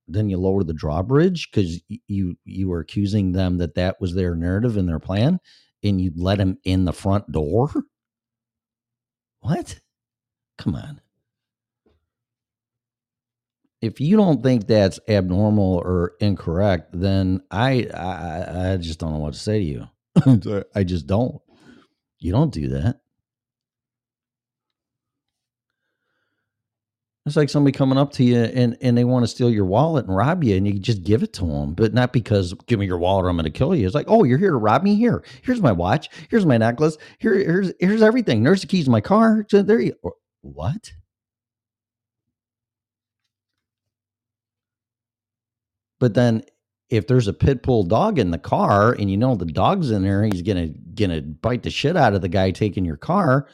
[0.06, 4.34] then you lower the drawbridge because you you were accusing them that that was their
[4.34, 5.40] narrative and their plan,
[5.82, 7.70] and you let them in the front door.
[9.40, 9.80] What?
[10.58, 11.00] Come on
[13.80, 19.18] if you don't think that's abnormal or incorrect, then I I, I just don't know
[19.18, 20.64] what to say to you.
[20.74, 21.40] I just don't.
[22.18, 23.00] You don't do that.
[27.28, 30.06] It's like somebody coming up to you and, and they want to steal your wallet
[30.06, 32.86] and rob you, and you just give it to them, but not because give me
[32.86, 33.84] your wallet or I'm going to kill you.
[33.84, 34.94] It's like, oh, you're here to rob me.
[34.96, 36.08] Here, here's my watch.
[36.30, 36.96] Here's my necklace.
[37.18, 38.42] Here, here's here's everything.
[38.42, 39.44] There's the keys to my car.
[39.50, 39.94] So there you.
[40.40, 40.90] What?
[46.00, 46.42] But then
[46.90, 50.02] if there's a pit bull dog in the car and you know the dog's in
[50.02, 53.48] there, he's gonna gonna bite the shit out of the guy taking your car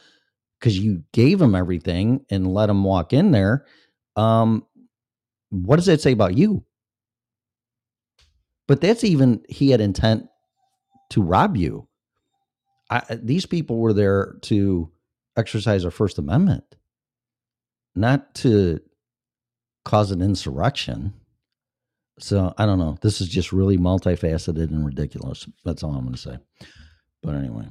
[0.59, 3.65] because you gave him everything and let him walk in there.
[4.15, 4.65] Um,
[5.49, 6.63] what does that say about you?
[8.67, 10.27] But that's even he had intent
[11.11, 11.87] to rob you.
[12.89, 14.91] I, these people were there to
[15.37, 16.63] exercise their First Amendment,
[17.95, 18.79] not to
[19.83, 21.13] cause an insurrection.
[22.19, 22.97] So I don't know.
[23.01, 25.47] This is just really multifaceted and ridiculous.
[25.63, 26.37] That's all I'm going to say.
[27.21, 27.65] But anyway,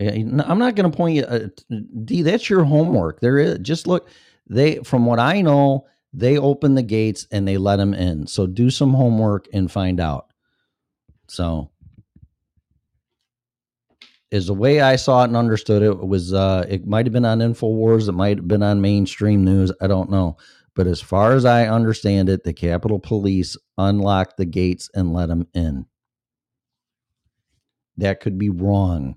[0.00, 1.24] I'm not going to point you.
[1.24, 1.48] Uh,
[2.04, 3.20] D, that's your homework.
[3.20, 4.08] There is just look.
[4.48, 8.26] They, from what I know, they open the gates and they let them in.
[8.26, 10.26] So do some homework and find out.
[11.28, 11.70] So
[14.30, 17.12] is the way I saw it and understood it, it was uh it might have
[17.12, 19.72] been on Infowars, it might have been on mainstream news.
[19.80, 20.36] I don't know.
[20.74, 25.28] But as far as I understand it, the Capitol Police unlocked the gates and let
[25.28, 25.86] them in.
[27.96, 29.16] That could be wrong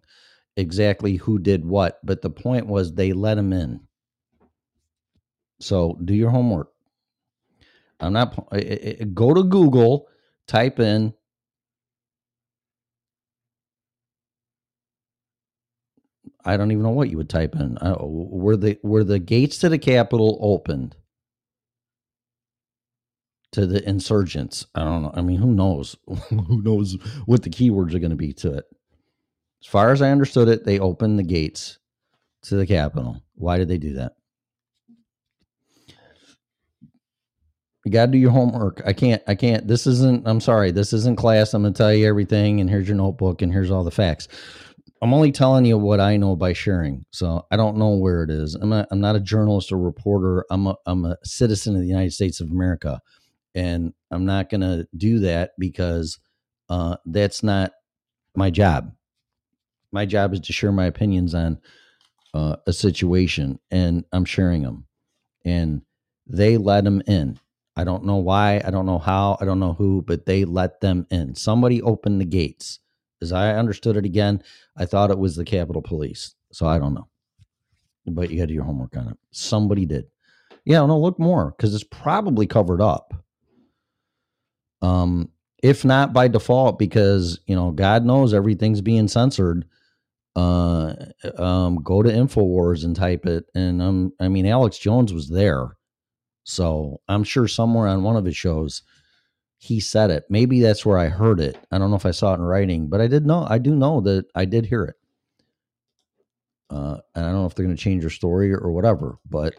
[0.58, 3.82] exactly who did what, but the point was they let them in.
[5.60, 6.70] So do your homework.
[8.00, 8.36] I'm not
[9.14, 10.08] go to Google,
[10.48, 11.14] type in
[16.46, 17.78] I don't even know what you would type in.
[17.78, 20.96] Uh, were the were the gates to the Capitol opened?
[23.54, 24.66] To the insurgents.
[24.76, 25.14] I don't know.
[25.16, 25.96] I mean, who knows?
[26.30, 28.66] who knows what the keywords are going to be to it?
[29.64, 31.80] As far as I understood it, they opened the gates
[32.44, 33.24] to the Capitol.
[33.36, 34.14] Why did they do that?
[37.86, 38.82] You got to do your homework.
[38.86, 39.68] I can't, I can't.
[39.68, 41.54] This isn't, I'm sorry, this isn't class.
[41.54, 44.28] I'm going to tell you everything, and here's your notebook, and here's all the facts.
[45.02, 47.06] I'm only telling you what I know by sharing.
[47.12, 48.56] So I don't know where it is.
[48.56, 50.46] I'm not, I'm not a journalist or reporter.
[50.50, 53.02] I'm a, I'm a citizen of the United States of America
[53.56, 56.20] and I'm not going to do that because
[56.70, 57.72] uh, that's not
[58.36, 58.92] my job.
[59.92, 61.60] My job is to share my opinions on
[62.34, 64.86] uh, a situation, and I'm sharing them.
[65.46, 65.84] And
[66.26, 67.40] they let them in.
[67.76, 68.62] I don't know why.
[68.64, 69.38] I don't know how.
[69.40, 71.36] I don't know who, but they let them in.
[71.36, 72.80] Somebody opened the gates.
[73.22, 74.44] As I understood it again,
[74.76, 76.36] I thought it was the Capitol Police.
[76.52, 77.08] So I don't know.
[78.06, 79.18] But you got to do your homework on it.
[79.32, 80.06] Somebody did.
[80.66, 83.14] Yeah, no, look more because it's probably covered up
[84.84, 85.30] Um,
[85.64, 89.66] if not by default, because you know, God knows everything's being censored.
[90.36, 90.94] Uh,
[91.38, 95.78] um, go to Infowars and type it, and um, I mean, Alex Jones was there,
[96.44, 98.84] so I'm sure somewhere on one of his shows
[99.64, 100.26] he said it.
[100.30, 101.58] Maybe that's where I heard it.
[101.72, 103.48] I don't know if I saw it in writing, but I did know.
[103.50, 104.96] I do know that I did hear it.
[106.70, 109.56] Uh, and I don't know if they're going to change their story or whatever, but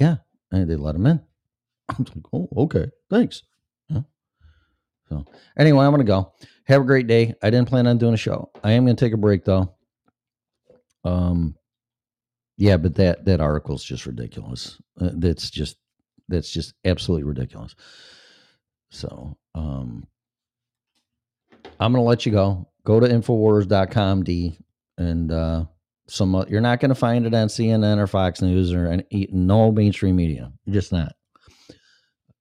[0.00, 0.16] yeah,
[0.50, 1.20] and they let him in.
[1.90, 3.42] I'm like, oh, okay, thanks.
[5.08, 5.24] So
[5.58, 6.32] anyway, I'm to go.
[6.64, 7.34] Have a great day.
[7.42, 8.50] I didn't plan on doing a show.
[8.62, 9.74] I am to take a break though.
[11.04, 11.56] Um,
[12.56, 14.80] yeah, but that that article is just ridiculous.
[15.00, 15.76] Uh, that's just
[16.28, 17.74] that's just absolutely ridiculous.
[18.90, 20.06] So, um,
[21.80, 22.68] I'm to let you go.
[22.84, 24.58] Go to infowars.com, D,
[24.96, 25.64] and uh,
[26.08, 26.34] some.
[26.34, 30.16] uh, You're not to find it on CNN or Fox News or any, no mainstream
[30.16, 30.52] media.
[30.64, 31.12] You're just not.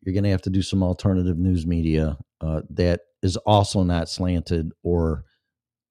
[0.02, 4.71] You're to have to do some alternative news media uh, that is also not slanted
[4.83, 5.23] or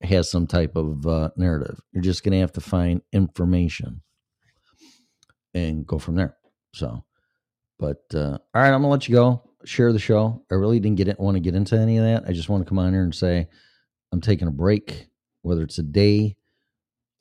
[0.03, 1.81] has some type of uh, narrative.
[1.93, 4.03] You're just going to have to find information
[5.55, 6.37] and go from there.
[6.75, 7.05] So,
[7.79, 9.43] but uh, all right, I'm gonna let you go.
[9.65, 10.43] Share the show.
[10.51, 12.25] I really didn't get it, want to get into any of that.
[12.29, 13.49] I just want to come on here and say
[14.13, 15.09] I'm taking a break,
[15.43, 16.37] whether it's a day,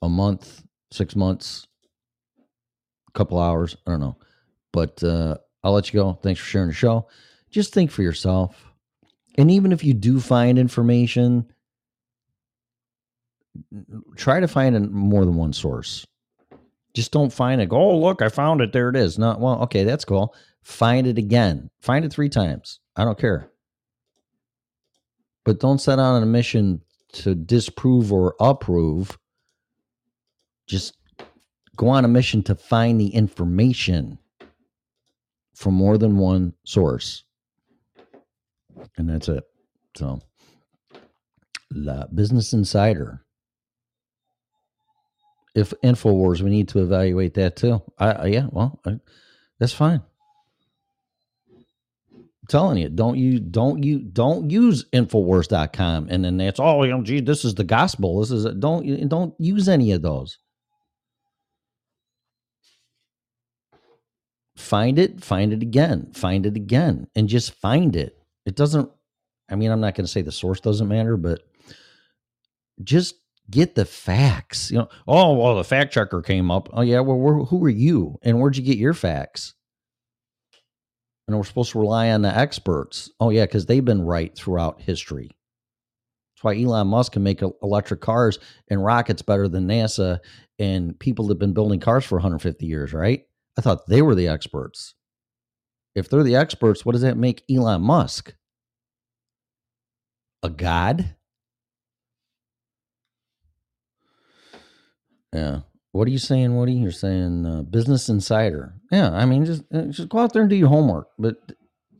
[0.00, 1.66] a month, six months,
[3.08, 3.76] a couple hours.
[3.86, 4.16] I don't know,
[4.72, 6.14] but uh, I'll let you go.
[6.22, 7.08] Thanks for sharing the show.
[7.50, 8.71] Just think for yourself,
[9.36, 11.46] and even if you do find information,
[14.16, 16.06] try to find more than one source.
[16.94, 17.70] Just don't find it.
[17.70, 18.72] Go, oh, look, I found it.
[18.72, 19.18] There it is.
[19.18, 20.34] Not well, okay, that's cool.
[20.62, 21.70] Find it again.
[21.80, 22.80] Find it three times.
[22.96, 23.50] I don't care.
[25.44, 26.82] But don't set out on a mission
[27.14, 29.18] to disprove or approve.
[30.66, 30.96] Just
[31.76, 34.18] go on a mission to find the information
[35.54, 37.24] from more than one source.
[38.96, 39.44] And that's it.
[39.96, 40.20] So,
[41.70, 43.24] La Business Insider
[45.54, 47.82] if Infowars, we need to evaluate that too.
[47.98, 48.98] I, I yeah, well, I,
[49.58, 50.02] that's fine.
[52.14, 56.90] I'm telling you, don't you don't you don't use Infowars.com and then that's oh, you
[56.90, 58.20] know, gee, this is the gospel.
[58.20, 60.38] This is don't don't use any of those.
[64.56, 68.16] Find it, find it again, find it again, and just find it.
[68.46, 68.90] It doesn't.
[69.48, 71.40] I mean, I'm not going to say the source doesn't matter, but
[72.82, 73.16] just
[73.50, 74.70] get the facts.
[74.70, 76.68] You know, oh well, the fact checker came up.
[76.72, 79.54] Oh yeah, well, who are you, and where'd you get your facts?
[81.28, 83.10] And we're supposed to rely on the experts.
[83.20, 85.30] Oh yeah, because they've been right throughout history.
[86.34, 88.38] That's why Elon Musk can make electric cars
[88.68, 90.18] and rockets better than NASA
[90.58, 92.92] and people that have been building cars for 150 years.
[92.92, 93.24] Right?
[93.56, 94.94] I thought they were the experts.
[95.94, 98.34] If they're the experts, what does that make Elon Musk?
[100.42, 101.14] A god?
[105.32, 105.60] Yeah.
[105.92, 106.72] What are you saying, Woody?
[106.72, 108.74] You're saying uh, Business Insider.
[108.90, 111.36] Yeah, I mean, just uh, just go out there and do your homework, but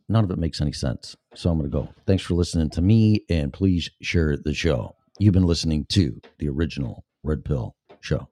[0.08, 1.14] none of it makes any sense.
[1.34, 1.88] So I'm going to go.
[2.06, 4.96] Thanks for listening to me, and please share the show.
[5.18, 8.28] You've been listening to the original Red Pill Show.